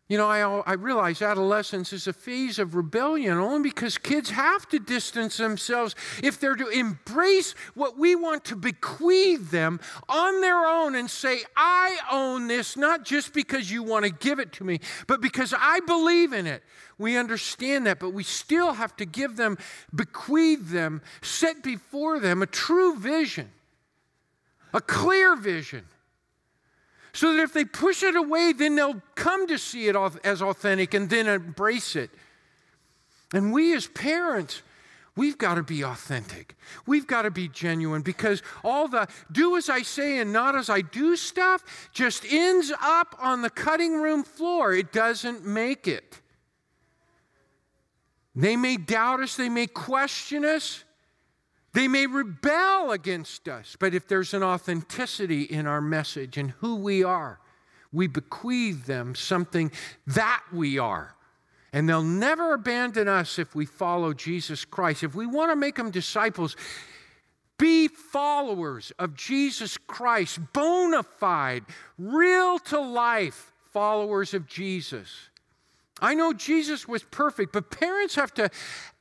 You 0.09 0.17
know, 0.17 0.27
I, 0.27 0.71
I 0.71 0.73
realize 0.73 1.21
adolescence 1.21 1.93
is 1.93 2.07
a 2.07 2.13
phase 2.13 2.59
of 2.59 2.75
rebellion 2.75 3.37
only 3.37 3.69
because 3.69 3.97
kids 3.97 4.29
have 4.29 4.67
to 4.69 4.77
distance 4.77 5.37
themselves 5.37 5.95
if 6.21 6.39
they're 6.39 6.57
to 6.57 6.67
embrace 6.67 7.55
what 7.73 7.97
we 7.97 8.13
want 8.13 8.43
to 8.45 8.55
bequeath 8.55 9.49
them 9.49 9.79
on 10.09 10.41
their 10.41 10.67
own 10.67 10.93
and 10.95 11.09
say, 11.09 11.39
I 11.55 11.97
own 12.11 12.47
this, 12.47 12.75
not 12.77 13.05
just 13.05 13.33
because 13.33 13.71
you 13.71 13.81
want 13.81 14.05
to 14.05 14.11
give 14.11 14.39
it 14.39 14.51
to 14.53 14.63
me, 14.65 14.81
but 15.07 15.21
because 15.21 15.53
I 15.57 15.79
believe 15.79 16.33
in 16.33 16.45
it. 16.47 16.61
We 16.99 17.17
understand 17.17 17.87
that, 17.87 17.99
but 17.99 18.13
we 18.13 18.23
still 18.23 18.73
have 18.73 18.95
to 18.97 19.05
give 19.05 19.35
them, 19.35 19.57
bequeath 19.95 20.69
them, 20.69 21.01
set 21.21 21.63
before 21.63 22.19
them 22.19 22.43
a 22.43 22.45
true 22.45 22.97
vision, 22.97 23.49
a 24.73 24.81
clear 24.81 25.35
vision 25.35 25.85
so 27.13 27.33
that 27.33 27.43
if 27.43 27.53
they 27.53 27.63
push 27.63 28.01
it 28.01 28.15
away, 28.15 28.53
then 28.53 28.75
they'll 28.75 29.01
come 29.15 29.47
to 29.47 29.57
see 29.57 29.87
it 29.87 29.95
as 30.23 30.41
authentic 30.41 30.93
and 30.93 31.09
then 31.09 31.27
embrace 31.27 31.95
it. 31.95 32.09
And 33.33 33.53
we 33.53 33.75
as 33.75 33.87
parents, 33.87 34.63
we've 35.15 35.37
got 35.37 35.55
to 35.55 35.63
be 35.63 35.83
authentic. 35.83 36.55
We've 36.87 37.05
got 37.05 37.21
to 37.23 37.31
be 37.31 37.47
genuine 37.47 38.01
because 38.01 38.41
all 38.63 38.87
the 38.87 39.07
do 39.31 39.57
as 39.57 39.69
I 39.69 39.83
say 39.83 40.19
and 40.19 40.33
not 40.33 40.55
as 40.55 40.69
I 40.69 40.81
do 40.81 41.15
stuff 41.15 41.89
just 41.93 42.25
ends 42.25 42.71
up 42.81 43.15
on 43.19 43.43
the 43.43 43.49
cutting 43.49 44.01
room 44.01 44.23
floor. 44.23 44.73
It 44.73 44.91
doesn't 44.91 45.45
make 45.45 45.87
it. 45.87 46.19
They 48.35 48.55
may 48.55 48.77
doubt 48.77 49.19
us, 49.19 49.35
they 49.35 49.49
may 49.49 49.67
question 49.67 50.43
us, 50.43 50.83
they 51.73 51.87
may 51.87 52.05
rebel 52.05 52.91
against 52.91 53.47
us, 53.49 53.75
but 53.79 53.95
if 53.95 54.07
there's 54.07 54.33
an 54.33 54.43
authenticity 54.43 55.43
in 55.43 55.65
our 55.65 55.81
message 55.81 56.37
and 56.37 56.51
who 56.51 56.75
we 56.75 57.03
are, 57.03 57.39
we 57.91 58.07
bequeath 58.07 58.85
them 58.85 59.15
something 59.15 59.71
that 60.07 60.43
we 60.51 60.77
are. 60.77 61.15
And 61.71 61.89
they'll 61.89 62.03
never 62.03 62.53
abandon 62.53 63.07
us 63.07 63.39
if 63.39 63.55
we 63.55 63.65
follow 63.65 64.13
Jesus 64.13 64.63
Christ. 64.65 65.03
If 65.03 65.15
we 65.15 65.25
want 65.25 65.51
to 65.51 65.55
make 65.55 65.75
them 65.75 65.89
disciples, 65.89 66.55
be 67.57 67.87
followers 67.87 68.91
of 68.99 69.15
Jesus 69.15 69.77
Christ, 69.77 70.39
bona 70.53 71.01
fide, 71.01 71.63
real 71.97 72.59
to 72.59 72.79
life 72.79 73.51
followers 73.71 74.35
of 74.35 74.47
Jesus. 74.47 75.29
I 75.99 76.13
know 76.13 76.33
Jesus 76.33 76.87
was 76.87 77.03
perfect, 77.03 77.53
but 77.53 77.71
parents 77.71 78.15
have 78.15 78.33
to 78.35 78.49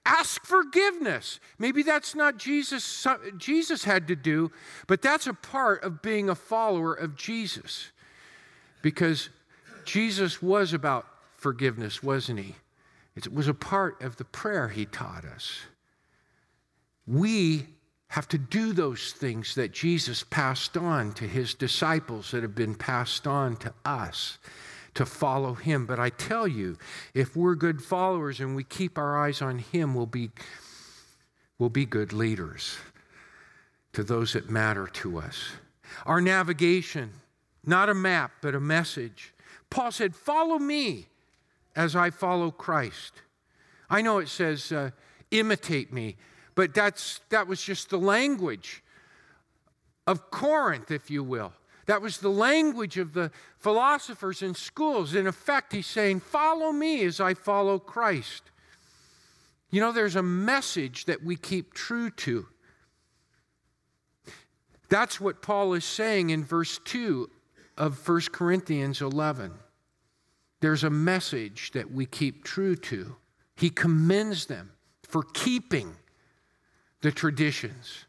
ask 0.05 0.45
forgiveness. 0.45 1.41
Maybe 1.59 1.83
that's 1.83 2.15
not 2.15 2.37
Jesus 2.37 3.07
Jesus 3.37 3.85
had 3.85 4.09
to 4.09 4.17
do, 4.17 4.51
but 4.87 5.03
that's 5.03 5.27
a 5.27 5.35
part 5.35 5.83
of 5.85 6.03
being 6.03 6.29
a 6.29 6.35
follower 6.35 6.95
of 6.95 7.17
Jesus. 7.17 7.93
Because 8.83 9.29
Jesus 9.85 10.43
was 10.43 10.73
about 10.73 11.07
forgiveness, 11.37 12.03
wasn't 12.03 12.41
he? 12.41 12.57
It 13.15 13.33
was 13.33 13.49
a 13.49 13.55
part 13.55 14.01
of 14.03 14.17
the 14.17 14.25
prayer 14.25 14.69
he 14.69 14.87
taught 14.87 15.25
us. 15.25 15.61
We 17.07 17.67
have 18.09 18.29
to 18.29 18.39
do 18.39 18.73
those 18.73 19.13
things 19.13 19.55
that 19.55 19.73
Jesus 19.73 20.25
passed 20.25 20.77
on 20.77 21.13
to 21.15 21.25
his 21.27 21.55
disciples 21.55 22.31
that 22.31 22.43
have 22.43 22.55
been 22.55 22.75
passed 22.75 23.27
on 23.27 23.57
to 23.57 23.73
us 23.85 24.39
to 24.95 25.07
follow 25.07 25.55
him. 25.55 25.87
But 25.87 25.99
I 25.99 26.11
tell 26.11 26.47
you, 26.47 26.79
if 27.15 27.37
we're 27.37 27.55
good 27.55 27.83
followers 27.83 28.41
and 28.41 28.55
we 28.55 28.65
keep 28.65 28.99
our 28.99 29.19
eyes 29.19 29.43
on 29.43 29.59
him, 29.59 29.95
we'll 29.95 30.07
be, 30.07 30.31
we'll 31.59 31.71
be 31.71 31.87
good 31.87 32.13
leaders 32.13 32.77
to 33.93 34.03
those 34.03 34.33
that 34.33 34.51
matter 34.51 34.87
to 34.87 35.19
us. 35.19 35.51
Our 36.07 36.21
navigation, 36.21 37.13
not 37.65 37.89
a 37.89 37.95
map, 37.95 38.33
but 38.41 38.55
a 38.55 38.61
message. 38.61 39.35
Paul 39.71 39.93
said, 39.93 40.15
Follow 40.15 40.59
me 40.59 41.07
as 41.77 41.97
I 41.97 42.11
follow 42.11 42.51
Christ. 42.51 43.13
I 43.89 44.03
know 44.03 44.19
it 44.19 44.29
says, 44.29 44.73
uh, 44.73 44.91
imitate 45.31 45.93
me, 45.93 46.17
but 46.55 46.75
that's, 46.75 47.21
that 47.31 47.47
was 47.47 47.63
just 47.63 47.91
the 47.91 47.99
language 47.99 48.83
of 50.07 50.31
Corinth, 50.31 50.91
if 50.91 51.11
you 51.11 51.23
will. 51.23 51.53
That 51.87 52.03
was 52.03 52.19
the 52.19 52.31
language 52.31 52.97
of 52.99 53.13
the 53.13 53.31
philosophers 53.59 54.43
in 54.43 54.55
schools. 54.55 55.15
In 55.15 55.27
effect, 55.27 55.73
he's 55.73 55.87
saying, 55.87 56.21
Follow 56.21 56.73
me 56.73 57.05
as 57.05 57.21
I 57.21 57.35
follow 57.35 57.79
Christ. 57.79 58.43
You 59.71 59.81
know, 59.81 59.93
there's 59.93 60.17
a 60.17 60.23
message 60.23 61.07
that 61.07 61.25
we 61.25 61.35
keep 61.37 61.75
true 61.75 62.11
to. 62.11 62.47
That's 64.89 65.19
what 65.19 65.41
Paul 65.41 65.73
is 65.73 65.87
saying 65.87 66.31
in 66.31 66.45
verse 66.45 66.79
2 66.85 67.31
of 67.79 68.07
1 68.07 68.21
Corinthians 68.33 69.01
11. 69.01 69.53
There's 70.61 70.85
a 70.85 70.91
message 70.91 71.73
that 71.73 71.91
we 71.91 72.05
keep 72.05 72.45
true 72.45 72.77
to. 72.77 73.17
He 73.57 73.71
commends 73.71 74.47
them 74.47 74.73
for 75.03 75.23
keeping 75.23 75.97
the 77.01 77.11
traditions. 77.11 78.05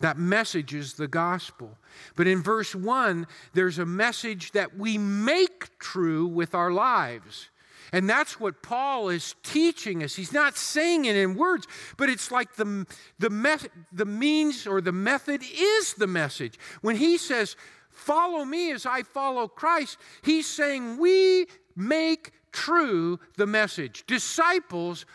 That 0.00 0.18
message 0.18 0.74
is 0.74 0.94
the 0.94 1.08
gospel. 1.08 1.78
But 2.16 2.26
in 2.26 2.42
verse 2.42 2.74
1, 2.74 3.26
there's 3.54 3.78
a 3.78 3.86
message 3.86 4.52
that 4.52 4.76
we 4.76 4.98
make 4.98 5.78
true 5.78 6.26
with 6.26 6.54
our 6.54 6.70
lives. 6.70 7.48
And 7.92 8.10
that's 8.10 8.40
what 8.40 8.62
Paul 8.62 9.08
is 9.08 9.36
teaching 9.42 10.02
us. 10.02 10.16
He's 10.16 10.32
not 10.32 10.56
saying 10.56 11.04
it 11.04 11.16
in 11.16 11.36
words, 11.36 11.66
but 11.96 12.08
it's 12.08 12.30
like 12.30 12.56
the, 12.56 12.86
the, 13.18 13.68
the 13.92 14.04
means 14.04 14.66
or 14.66 14.80
the 14.80 14.92
method 14.92 15.42
is 15.42 15.94
the 15.94 16.08
message. 16.08 16.58
When 16.80 16.96
he 16.96 17.18
says, 17.18 17.56
Follow 17.94 18.44
me 18.44 18.72
as 18.72 18.86
I 18.86 19.04
follow 19.04 19.46
Christ, 19.46 19.98
he's 20.22 20.48
saying 20.48 20.98
we 20.98 21.46
make 21.76 22.32
true 22.50 23.20
the 23.36 23.46
message. 23.46 24.04
Disciples, 24.08 25.06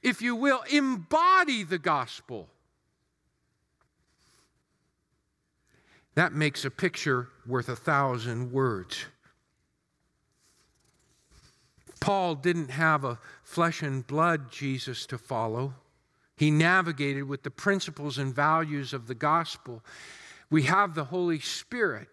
if 0.00 0.22
you 0.22 0.36
will, 0.36 0.62
embody 0.70 1.64
the 1.64 1.78
gospel. 1.78 2.48
That 6.14 6.32
makes 6.32 6.64
a 6.64 6.70
picture 6.70 7.28
worth 7.46 7.68
a 7.68 7.76
thousand 7.76 8.52
words. 8.52 9.04
Paul 12.00 12.34
didn't 12.34 12.70
have 12.70 13.04
a 13.04 13.18
flesh 13.42 13.82
and 13.82 14.06
blood 14.06 14.50
Jesus 14.50 15.06
to 15.06 15.18
follow. 15.18 15.74
He 16.36 16.50
navigated 16.50 17.24
with 17.24 17.42
the 17.42 17.50
principles 17.50 18.18
and 18.18 18.34
values 18.34 18.92
of 18.92 19.06
the 19.06 19.14
gospel. 19.14 19.82
We 20.50 20.62
have 20.64 20.94
the 20.94 21.04
Holy 21.04 21.40
Spirit 21.40 22.08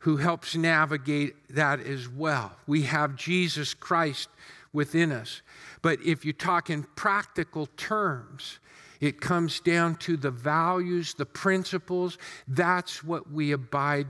who 0.00 0.18
helps 0.18 0.54
navigate 0.54 1.34
that 1.54 1.80
as 1.80 2.08
well. 2.08 2.52
We 2.66 2.82
have 2.82 3.16
Jesus 3.16 3.74
Christ 3.74 4.28
within 4.72 5.10
us. 5.10 5.42
But 5.82 6.00
if 6.04 6.24
you 6.24 6.32
talk 6.32 6.70
in 6.70 6.84
practical 6.94 7.66
terms, 7.76 8.58
it 9.00 9.20
comes 9.20 9.60
down 9.60 9.96
to 9.96 10.16
the 10.16 10.30
values, 10.30 11.14
the 11.14 11.26
principles. 11.26 12.18
That's 12.46 13.04
what 13.04 13.30
we 13.30 13.52
abide 13.52 14.08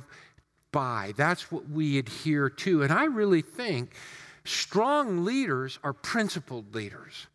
by, 0.71 1.15
that's 1.17 1.51
what 1.51 1.69
we 1.69 1.99
adhere 1.99 2.51
to. 2.51 2.83
And 2.83 2.93
I 2.93 3.05
really 3.05 3.43
think 3.43 3.95
strong 4.45 5.25
leaders 5.25 5.79
are 5.83 5.93
principled 5.93 6.75
leaders. 6.75 7.27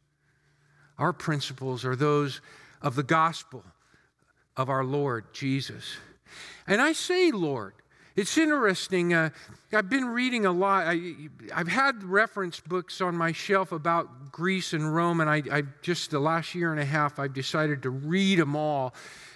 Our 0.98 1.14
principles 1.14 1.84
are 1.84 1.96
those 1.96 2.42
of 2.82 2.96
the 2.96 3.04
gospel 3.04 3.64
of 4.56 4.70
our 4.70 4.84
Lord 4.84 5.34
Jesus. 5.34 5.98
And 6.68 6.82
I 6.82 6.94
say, 6.94 7.32
Lord, 7.32 7.74
it's 8.16 8.38
interesting. 8.38 9.14
Uh, 9.14 9.30
I've 9.72 9.90
been 9.90 10.06
reading 10.06 10.46
a 10.46 10.52
lot. 10.52 10.86
I, 10.86 11.14
have 11.52 11.68
had 11.68 12.04
reference 12.04 12.60
books 12.60 13.02
on 13.02 13.18
my 13.18 13.32
shelf 13.32 13.72
about 13.72 14.32
Greece 14.32 14.74
and 14.74 14.94
Rome, 14.94 15.20
and 15.20 15.30
I, 15.30 15.42
I, 15.52 15.64
just 15.82 16.12
the 16.12 16.20
last 16.20 16.54
year 16.54 16.72
and 16.72 16.80
a 16.80 16.86
half 16.86 17.18
I've 17.18 17.34
decided 17.34 17.82
to 17.84 17.90
read 17.90 18.38
them 18.38 18.56
all, 18.56 18.94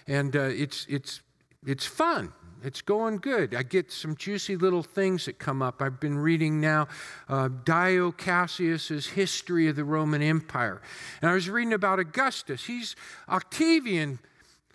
and 0.08 0.36
uh, 0.36 0.42
it's 0.42 0.86
it's 0.88 1.22
it's 1.66 1.86
fun. 1.86 2.34
It's 2.64 2.82
going 2.82 3.18
good. 3.18 3.56
I 3.56 3.64
get 3.64 3.92
some 3.92 4.16
juicy 4.16 4.58
little 4.58 4.82
things 4.82 5.26
that 5.26 5.38
come 5.38 5.62
up. 5.62 5.82
I've 5.82 6.00
been 6.00 6.18
reading 6.18 6.60
now 6.60 6.88
uh, 7.30 7.50
Dio 7.64 8.12
Cassius's 8.12 9.08
History 9.08 9.68
of 9.68 9.76
the 9.76 9.86
Roman 9.86 10.22
Empire, 10.22 10.82
and 11.22 11.32
I 11.32 11.34
was 11.34 11.50
reading 11.50 11.74
about 11.74 11.98
Augustus. 11.98 12.66
He's 12.66 12.96
Octavian 13.28 14.20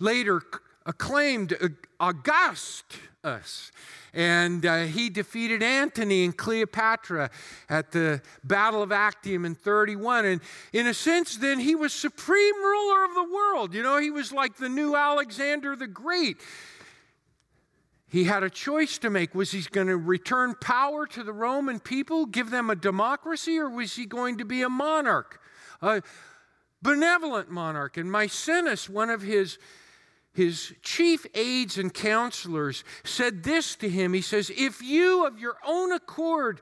later 0.01 0.43
acclaimed 0.87 1.55
Augustus. 2.03 3.71
And 4.13 4.67
uh, 4.67 4.83
he 4.85 5.09
defeated 5.09 5.63
Antony 5.63 6.25
and 6.25 6.37
Cleopatra 6.37 7.31
at 7.71 7.93
the 7.93 8.21
Battle 8.43 8.83
of 8.83 8.91
Actium 8.91 9.45
in 9.45 9.55
31. 9.55 10.27
And 10.27 10.41
in 10.73 10.89
a 10.89 10.95
sense, 10.95 11.37
then 11.37 11.61
he 11.61 11.75
was 11.77 11.95
supreme 11.95 12.57
ruler 12.57 13.05
of 13.05 13.15
the 13.15 13.33
world. 13.33 13.73
You 13.73 13.83
know, 13.83 13.99
he 13.99 14.11
was 14.11 14.33
like 14.33 14.57
the 14.57 14.69
new 14.69 14.97
Alexander 14.97 15.77
the 15.77 15.87
Great. 15.87 16.39
He 18.09 18.25
had 18.25 18.43
a 18.43 18.51
choice 18.51 18.99
to 18.99 19.09
make. 19.09 19.35
Was 19.35 19.53
he 19.53 19.63
going 19.63 19.87
to 19.87 19.97
return 19.97 20.55
power 20.61 21.07
to 21.07 21.23
the 21.23 21.33
Roman 21.33 21.81
people, 21.81 22.27
give 22.27 22.51
them 22.51 22.69
a 22.69 22.75
democracy, 22.75 23.59
or 23.59 23.71
was 23.71 23.97
he 23.97 24.05
going 24.05 24.37
to 24.37 24.45
be 24.45 24.61
a 24.61 24.69
monarch, 24.69 25.41
a 25.81 26.03
benevolent 26.83 27.51
monarch? 27.51 27.97
And 27.97 28.11
Maecenas, 28.11 28.91
one 28.91 29.09
of 29.09 29.23
his 29.23 29.57
his 30.33 30.73
chief 30.83 31.27
aides 31.35 31.79
and 31.79 31.93
counselors 31.93 32.85
said 33.05 33.43
this 33.43 33.77
to 33.77 33.89
him. 33.89 34.15
He 34.15 34.23
says, 34.23 34.51
If 34.57 34.83
you 34.83 35.27
of 35.27 35.39
your 35.39 35.57
own 35.67 35.93
accord 35.93 36.61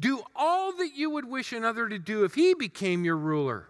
Do 0.00 0.22
all 0.34 0.72
that 0.72 0.96
you 0.96 1.10
would 1.10 1.26
wish 1.26 1.52
another 1.52 1.88
to 1.88 1.98
do 1.98 2.24
if 2.24 2.34
he 2.34 2.54
became 2.54 3.04
your 3.04 3.18
ruler. 3.18 3.68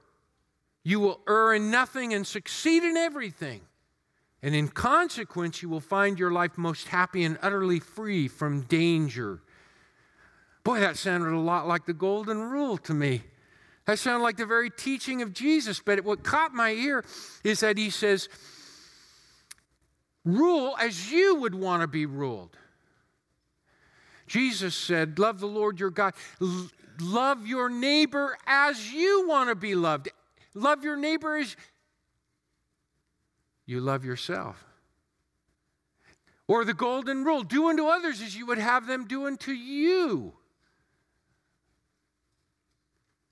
You 0.84 1.00
will 1.00 1.20
err 1.28 1.52
in 1.54 1.70
nothing 1.70 2.14
and 2.14 2.26
succeed 2.26 2.84
in 2.84 2.96
everything. 2.96 3.62
And 4.42 4.54
in 4.54 4.68
consequence, 4.68 5.60
you 5.60 5.68
will 5.68 5.80
find 5.80 6.18
your 6.18 6.30
life 6.30 6.56
most 6.56 6.88
happy 6.88 7.24
and 7.24 7.36
utterly 7.42 7.80
free 7.80 8.28
from 8.28 8.62
danger. 8.62 9.42
Boy, 10.64 10.80
that 10.80 10.96
sounded 10.96 11.34
a 11.34 11.38
lot 11.38 11.66
like 11.66 11.84
the 11.84 11.92
golden 11.92 12.38
rule 12.38 12.78
to 12.78 12.94
me. 12.94 13.22
That 13.86 13.98
sounded 13.98 14.22
like 14.22 14.36
the 14.36 14.46
very 14.46 14.70
teaching 14.70 15.20
of 15.20 15.34
Jesus. 15.34 15.82
But 15.84 16.04
what 16.04 16.22
caught 16.22 16.54
my 16.54 16.70
ear 16.70 17.04
is 17.44 17.60
that 17.60 17.76
he 17.76 17.90
says, 17.90 18.28
Rule 20.24 20.76
as 20.78 21.10
you 21.10 21.36
would 21.36 21.54
want 21.54 21.82
to 21.82 21.86
be 21.86 22.06
ruled. 22.06 22.56
Jesus 24.26 24.74
said, 24.74 25.18
Love 25.18 25.40
the 25.40 25.46
Lord 25.46 25.80
your 25.80 25.90
God. 25.90 26.14
L- 26.40 26.70
love 27.00 27.46
your 27.46 27.68
neighbor 27.68 28.36
as 28.46 28.92
you 28.92 29.26
want 29.26 29.48
to 29.48 29.54
be 29.54 29.74
loved. 29.74 30.08
Love 30.54 30.84
your 30.84 30.96
neighbor 30.96 31.36
as 31.36 31.56
you 33.66 33.80
love 33.80 34.04
yourself. 34.04 34.64
Or 36.46 36.64
the 36.64 36.74
golden 36.74 37.24
rule 37.24 37.42
do 37.42 37.68
unto 37.68 37.86
others 37.86 38.20
as 38.20 38.36
you 38.36 38.44
would 38.46 38.58
have 38.58 38.86
them 38.86 39.06
do 39.06 39.26
unto 39.26 39.52
you. 39.52 40.32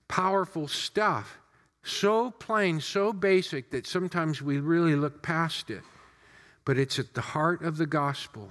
Powerful 0.07 0.69
stuff. 0.69 1.39
So 1.83 2.31
plain, 2.31 2.81
so 2.81 3.13
basic 3.13 3.71
that 3.71 3.87
sometimes 3.87 4.41
we 4.41 4.59
really 4.59 4.95
look 4.95 5.23
past 5.23 5.71
it. 5.71 5.83
But 6.69 6.77
it's 6.77 6.99
at 6.99 7.15
the 7.15 7.23
heart 7.23 7.63
of 7.63 7.79
the 7.79 7.87
gospel. 7.87 8.51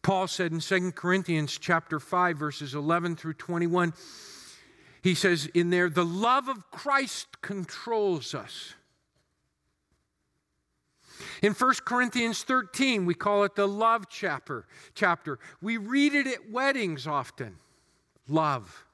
Paul 0.00 0.26
said 0.26 0.50
in 0.50 0.60
2 0.60 0.92
Corinthians 0.92 1.58
chapter 1.60 2.00
5 2.00 2.38
verses 2.38 2.74
11 2.74 3.16
through 3.16 3.34
21 3.34 3.92
he 5.02 5.14
says 5.14 5.44
in 5.52 5.68
there 5.68 5.90
the 5.90 6.02
love 6.02 6.48
of 6.48 6.70
Christ 6.70 7.42
controls 7.42 8.34
us. 8.34 8.72
In 11.42 11.52
1 11.52 11.74
Corinthians 11.84 12.42
13 12.42 13.04
we 13.04 13.12
call 13.12 13.44
it 13.44 13.54
the 13.54 13.68
love 13.68 14.06
chapter 14.08 14.64
chapter. 14.94 15.38
We 15.60 15.76
read 15.76 16.14
it 16.14 16.26
at 16.26 16.50
weddings 16.50 17.06
often. 17.06 17.58
Love. 18.26 18.86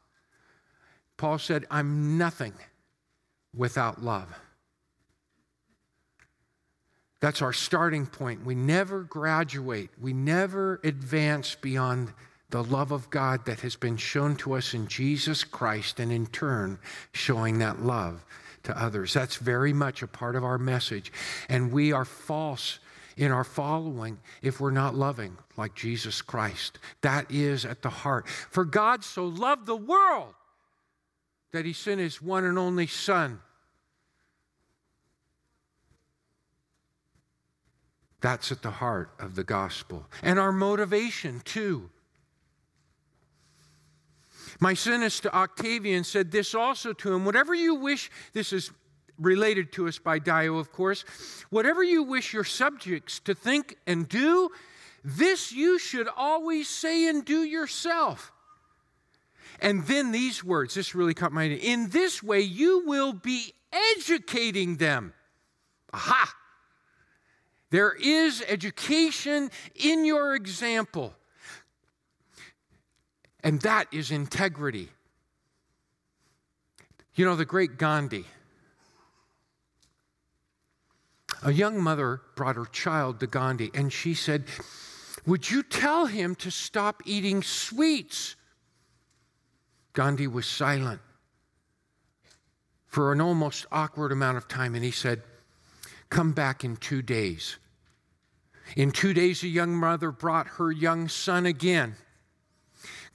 Paul 1.16 1.38
said 1.38 1.64
I'm 1.71 2.18
nothing 2.18 2.55
without 3.55 4.03
love. 4.03 4.37
That's 7.23 7.41
our 7.41 7.53
starting 7.53 8.07
point. 8.07 8.45
We 8.45 8.57
never 8.57 9.05
graduate, 9.05 9.91
we 10.01 10.13
never 10.13 10.81
advance 10.83 11.55
beyond 11.55 12.13
the 12.51 12.65
love 12.65 12.91
of 12.91 13.11
God 13.11 13.47
that 13.47 13.61
has 13.61 13.77
been 13.77 13.97
shown 13.97 14.35
to 14.37 14.55
us 14.55 14.75
in 14.75 14.89
Jesus 14.89 15.45
Christ, 15.45 16.01
and 16.01 16.11
in 16.11 16.27
turn, 16.27 16.81
showing 17.13 17.61
that 17.61 17.81
love 17.81 18.25
to 18.65 18.77
others. 18.77 19.15
That's 19.15 19.37
very 19.37 19.73
much 19.73 20.03
a 20.03 20.09
part 20.09 20.35
of 20.35 20.43
our 20.43 20.59
message. 20.59 21.13
And 21.49 21.71
we 21.71 21.93
are 21.93 22.05
false 22.05 22.81
in 23.17 23.31
our 23.31 23.45
following 23.45 24.19
if 24.43 24.61
we're 24.61 24.73
not 24.73 24.97
loving 24.97 25.39
like 25.57 25.77
Jesus 25.77 26.23
Christ. 26.23 26.81
That 27.03 27.31
is 27.31 27.65
at 27.65 27.83
the 27.83 27.89
heart. 27.91 28.29
For 28.29 28.65
God 28.65 29.05
so 29.05 29.27
loved 29.27 29.67
the 29.67 29.77
world 29.77 30.35
that 31.53 31.65
he 31.65 31.73
sent 31.73 32.01
his 32.01 32.21
one 32.21 32.45
and 32.45 32.59
only 32.59 32.89
Son 32.89 33.41
That's 38.23 38.53
at 38.53 38.63
the 38.63 38.71
heart 38.71 39.11
of 39.19 39.35
the 39.35 39.45
gospel. 39.45 40.07
And 40.23 40.39
our 40.39 40.53
motivation, 40.53 41.41
too. 41.45 41.91
Maecenas 44.61 45.21
to 45.23 45.35
Octavian 45.35 46.05
said 46.05 46.31
this 46.31 46.55
also 46.55 46.93
to 46.93 47.13
him 47.13 47.25
whatever 47.25 47.53
you 47.53 47.75
wish, 47.75 48.11
this 48.33 48.53
is 48.53 48.71
related 49.19 49.73
to 49.73 49.89
us 49.89 49.99
by 49.99 50.21
Dio, 50.21 50.57
of 50.57 50.73
course, 50.73 51.05
whatever 51.51 51.83
you 51.83 52.05
wish 52.05 52.33
your 52.33 52.45
subjects 52.45 53.19
to 53.21 53.35
think 53.35 53.77
and 53.89 54.09
do, 54.09 54.51
this 55.05 55.51
you 55.51 55.81
should 55.81 56.09
always 56.17 56.69
say 56.69 57.09
and 57.09 57.25
do 57.25 57.43
yourself. 57.43 58.33
And 59.59 59.85
then 59.87 60.13
these 60.13 60.45
words, 60.45 60.75
this 60.75 60.95
really 60.95 61.15
caught 61.15 61.33
my 61.33 61.45
attention. 61.45 61.67
In 61.67 61.91
this 61.91 62.23
way, 62.23 62.41
you 62.41 62.85
will 62.87 63.13
be 63.13 63.53
educating 63.97 64.77
them. 64.77 65.13
Aha! 65.93 66.33
There 67.73 67.95
is 67.95 68.45
education 68.49 69.51
in 69.75 70.05
your 70.05 70.35
example. 70.35 71.15
And 73.43 73.63
that 73.63 73.87
is 73.91 74.11
integrity. 74.11 74.91
You 77.15 77.25
know, 77.25 77.35
the 77.35 77.47
great 77.47 77.79
Gandhi. 77.79 78.27
A 81.43 81.51
young 81.51 81.81
mother 81.83 82.21
brought 82.37 82.57
her 82.57 82.67
child 82.67 83.21
to 83.21 83.27
Gandhi, 83.27 83.71
and 83.73 83.91
she 83.91 84.13
said, 84.13 84.45
Would 85.25 85.51
you 85.51 85.63
tell 85.63 86.05
him 86.05 86.35
to 86.37 86.51
stop 86.51 87.03
eating 87.07 87.43
sweets? 87.43 88.37
Gandhi 89.95 90.27
was 90.27 90.47
silent 90.47 91.01
for 92.87 93.13
an 93.13 93.23
almost 93.23 93.65
awkward 93.73 94.13
amount 94.13 94.37
of 94.37 94.47
time, 94.47 94.75
and 94.75 94.85
he 94.85 94.91
said, 94.91 95.23
Come 96.12 96.33
back 96.33 96.62
in 96.62 96.77
two 96.77 97.01
days. 97.01 97.57
In 98.77 98.90
two 98.90 99.14
days, 99.14 99.42
a 99.42 99.48
young 99.48 99.75
mother 99.75 100.11
brought 100.11 100.46
her 100.46 100.70
young 100.70 101.09
son 101.09 101.46
again. 101.46 101.94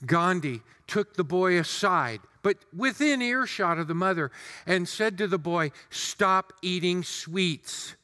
Gandhi 0.04 0.62
took 0.88 1.14
the 1.14 1.22
boy 1.22 1.60
aside, 1.60 2.18
but 2.42 2.56
within 2.76 3.22
earshot 3.22 3.78
of 3.78 3.86
the 3.86 3.94
mother, 3.94 4.32
and 4.66 4.88
said 4.88 5.16
to 5.18 5.28
the 5.28 5.38
boy, 5.38 5.70
Stop 5.90 6.52
eating 6.60 7.04
sweets. 7.04 7.94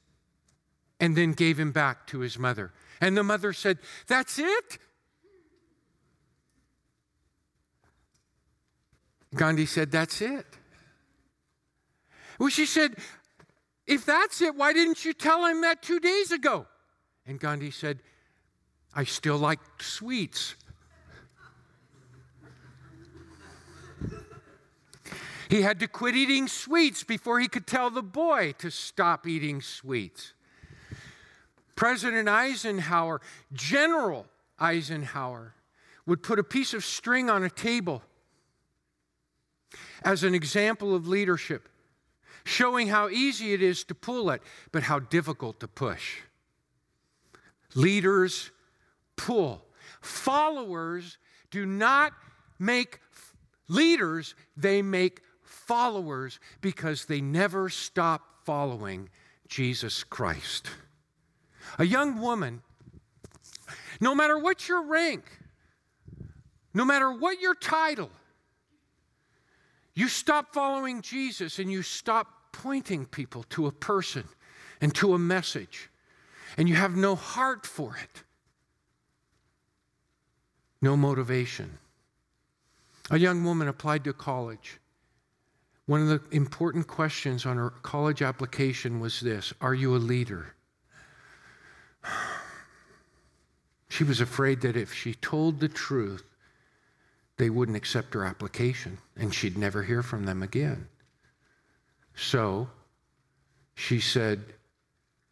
And 1.01 1.17
then 1.17 1.33
gave 1.33 1.59
him 1.59 1.73
back 1.73 2.07
to 2.07 2.21
his 2.21 2.39
mother. 2.39 2.73
And 3.01 3.17
the 3.17 3.25
mother 3.25 3.53
said, 3.53 3.79
That's 4.07 4.39
it? 4.39 4.79
Gandhi 9.35 9.67
said, 9.67 9.91
That's 9.91 10.23
it. 10.23 10.47
Well, 12.39 12.49
she 12.49 12.65
said, 12.65 12.95
If 13.87 14.05
that's 14.07 14.41
it, 14.41 14.55
why 14.55 14.73
didn't 14.73 15.05
you 15.05 15.13
tell 15.13 15.45
him 15.45 15.61
that 15.61 15.83
two 15.83 16.01
days 16.01 16.33
ago? 16.33 16.67
And 17.27 17.39
Gandhi 17.39 17.71
said, 17.71 18.01
I 18.95 19.05
still 19.05 19.37
like 19.37 19.61
sweets. 19.81 20.55
He 25.49 25.63
had 25.63 25.79
to 25.81 25.89
quit 25.89 26.17
eating 26.17 26.49
sweets 26.49 27.05
before 27.05 27.39
he 27.39 27.49
could 27.49 27.67
tell 27.67 27.91
the 27.91 28.03
boy 28.03 28.55
to 28.59 28.71
stop 28.71 29.27
eating 29.27 29.61
sweets. 29.61 30.33
President 31.77 32.29
Eisenhower, 32.29 33.21
General 33.53 34.27
Eisenhower, 34.59 35.55
would 36.07 36.23
put 36.23 36.39
a 36.39 36.45
piece 36.45 36.75
of 36.75 36.85
string 36.85 37.29
on 37.29 37.43
a 37.43 37.51
table 37.51 38.03
as 40.03 40.23
an 40.23 40.35
example 40.35 40.95
of 40.95 41.09
leadership, 41.09 41.69
showing 42.45 42.89
how 42.89 43.09
easy 43.09 43.53
it 43.53 43.63
is 43.63 43.85
to 43.85 43.95
pull 43.95 44.31
it, 44.31 44.43
but 44.73 44.85
how 44.85 44.99
difficult 44.99 45.61
to 45.61 45.69
push. 45.69 46.19
Leaders 47.75 48.51
pull. 49.17 49.65
Followers 50.01 51.19
do 51.51 51.65
not 51.65 52.13
make 52.59 53.01
leaders, 53.69 54.35
they 54.57 54.83
make 54.83 55.23
followers 55.43 56.39
because 56.61 57.07
they 57.07 57.21
never 57.21 57.69
stop 57.69 58.45
following 58.45 59.09
Jesus 59.49 60.05
Christ. 60.05 60.69
A 61.79 61.85
young 61.85 62.21
woman, 62.21 62.63
no 64.01 64.15
matter 64.15 64.39
what 64.39 64.69
your 64.69 64.83
rank, 64.83 65.25
no 66.75 66.85
matter 66.85 67.11
what 67.11 67.41
your 67.41 67.55
title, 67.55 68.11
you 69.95 70.09
stop 70.09 70.53
following 70.53 71.03
Jesus 71.03 71.59
and 71.59 71.71
you 71.71 71.83
stop 71.83 72.34
pointing 72.63 73.05
people 73.07 73.45
to 73.51 73.67
a 73.67 73.73
person 73.73 74.25
and 74.81 74.95
to 74.95 75.15
a 75.15 75.19
message 75.19 75.91
and 76.57 76.69
you 76.69 76.77
have 76.77 76.97
no 76.97 77.17
heart 77.17 77.67
for 77.67 77.97
it, 77.97 78.23
no 80.81 80.97
motivation. 80.97 81.79
A 83.11 83.19
young 83.19 83.45
woman 83.45 83.69
applied 83.69 84.05
to 84.05 84.13
college. 84.13 84.79
One 85.87 86.01
of 86.01 86.09
the 86.09 86.23
important 86.35 86.87
questions 86.87 87.45
on 87.45 87.57
her 87.57 87.71
college 87.71 88.23
application 88.23 89.01
was 89.01 89.21
this 89.21 89.53
Are 89.61 89.75
you 89.75 89.95
a 89.95 89.99
leader? 89.99 90.55
She 93.89 94.03
was 94.03 94.21
afraid 94.21 94.61
that 94.63 94.77
if 94.77 94.93
she 94.93 95.15
told 95.15 95.61
the 95.61 95.69
truth, 95.69 96.25
they 97.37 97.49
wouldn't 97.49 97.77
accept 97.77 98.15
her 98.15 98.25
application 98.25 98.99
and 99.17 99.33
she'd 99.33 99.57
never 99.57 99.85
hear 99.85 100.03
from 100.03 100.25
them 100.25 100.43
again. 100.43 100.89
So 102.15 102.69
she 103.75 104.01
said, 104.01 104.45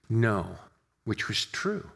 No 0.08 0.56
which 1.04 1.28
was 1.28 1.44
true. 1.46 1.90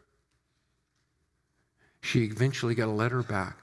She 2.01 2.23
eventually 2.23 2.75
got 2.75 2.87
a 2.87 2.91
letter 2.91 3.23
back. 3.23 3.57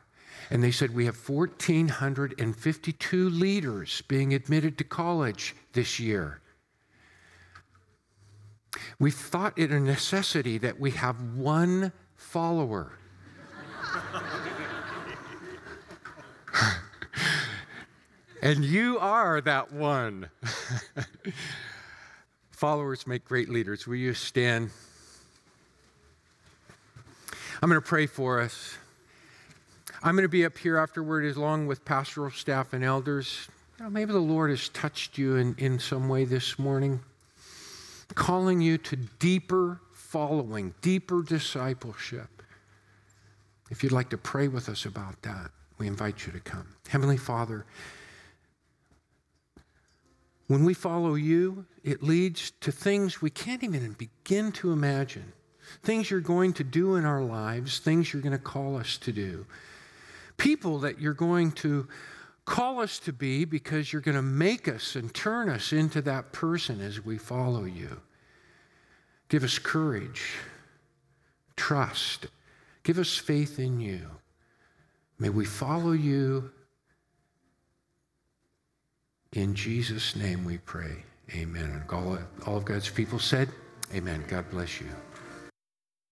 And 0.50 0.62
they 0.62 0.70
said, 0.70 0.94
We 0.94 1.06
have 1.06 1.28
1,452 1.28 3.30
leaders 3.30 4.02
being 4.08 4.34
admitted 4.34 4.76
to 4.78 4.84
college 4.84 5.54
this 5.72 5.98
year. 5.98 6.40
We 8.98 9.10
thought 9.10 9.54
it 9.56 9.70
a 9.70 9.80
necessity 9.80 10.58
that 10.58 10.78
we 10.78 10.90
have 10.92 11.16
one 11.36 11.92
follower. 12.16 12.92
and 18.44 18.62
you 18.62 18.98
are 18.98 19.40
that 19.40 19.72
one. 19.72 20.28
Followers 22.50 23.06
make 23.06 23.24
great 23.24 23.48
leaders. 23.48 23.86
Will 23.86 23.96
you 23.96 24.12
stand? 24.12 24.70
I'm 27.62 27.70
going 27.70 27.80
to 27.80 27.86
pray 27.86 28.06
for 28.06 28.42
us. 28.42 28.76
I'm 30.02 30.14
going 30.14 30.24
to 30.24 30.28
be 30.28 30.44
up 30.44 30.58
here 30.58 30.76
afterward 30.76 31.24
along 31.34 31.68
with 31.68 31.86
pastoral 31.86 32.30
staff 32.30 32.74
and 32.74 32.84
elders. 32.84 33.48
maybe 33.88 34.12
the 34.12 34.18
Lord 34.18 34.50
has 34.50 34.68
touched 34.68 35.16
you 35.16 35.36
in, 35.36 35.54
in 35.56 35.78
some 35.78 36.10
way 36.10 36.26
this 36.26 36.58
morning 36.58 37.00
calling 38.14 38.60
you 38.60 38.76
to 38.76 38.96
deeper 39.18 39.80
following, 39.94 40.74
deeper 40.82 41.22
discipleship. 41.22 42.42
If 43.70 43.82
you'd 43.82 43.92
like 43.92 44.10
to 44.10 44.18
pray 44.18 44.48
with 44.48 44.68
us 44.68 44.84
about 44.84 45.22
that, 45.22 45.50
we 45.78 45.86
invite 45.86 46.26
you 46.26 46.32
to 46.32 46.40
come. 46.40 46.76
Heavenly 46.88 47.16
Father, 47.16 47.64
when 50.46 50.64
we 50.64 50.74
follow 50.74 51.14
you, 51.14 51.64
it 51.82 52.02
leads 52.02 52.52
to 52.60 52.70
things 52.70 53.22
we 53.22 53.30
can't 53.30 53.64
even 53.64 53.92
begin 53.92 54.52
to 54.52 54.72
imagine. 54.72 55.32
Things 55.82 56.10
you're 56.10 56.20
going 56.20 56.52
to 56.54 56.64
do 56.64 56.96
in 56.96 57.04
our 57.04 57.22
lives, 57.22 57.78
things 57.78 58.12
you're 58.12 58.22
going 58.22 58.32
to 58.32 58.38
call 58.38 58.76
us 58.76 58.98
to 58.98 59.12
do. 59.12 59.46
People 60.36 60.78
that 60.80 61.00
you're 61.00 61.14
going 61.14 61.52
to 61.52 61.88
call 62.44 62.80
us 62.80 62.98
to 63.00 63.12
be 63.12 63.44
because 63.44 63.92
you're 63.92 64.02
going 64.02 64.16
to 64.16 64.22
make 64.22 64.68
us 64.68 64.96
and 64.96 65.12
turn 65.14 65.48
us 65.48 65.72
into 65.72 66.02
that 66.02 66.32
person 66.32 66.80
as 66.80 67.04
we 67.04 67.16
follow 67.16 67.64
you. 67.64 68.00
Give 69.28 69.44
us 69.44 69.58
courage, 69.58 70.22
trust, 71.56 72.26
give 72.82 72.98
us 72.98 73.16
faith 73.16 73.58
in 73.58 73.80
you. 73.80 74.10
May 75.18 75.30
we 75.30 75.44
follow 75.44 75.92
you. 75.92 76.50
In 79.34 79.52
Jesus' 79.56 80.14
name 80.14 80.44
we 80.44 80.58
pray. 80.58 81.02
Amen. 81.34 81.64
And 81.64 81.90
all, 81.90 82.18
all 82.46 82.56
of 82.58 82.64
God's 82.64 82.88
people 82.88 83.18
said, 83.18 83.48
Amen. 83.92 84.24
God 84.28 84.48
bless 84.48 84.80
you. 84.80 84.86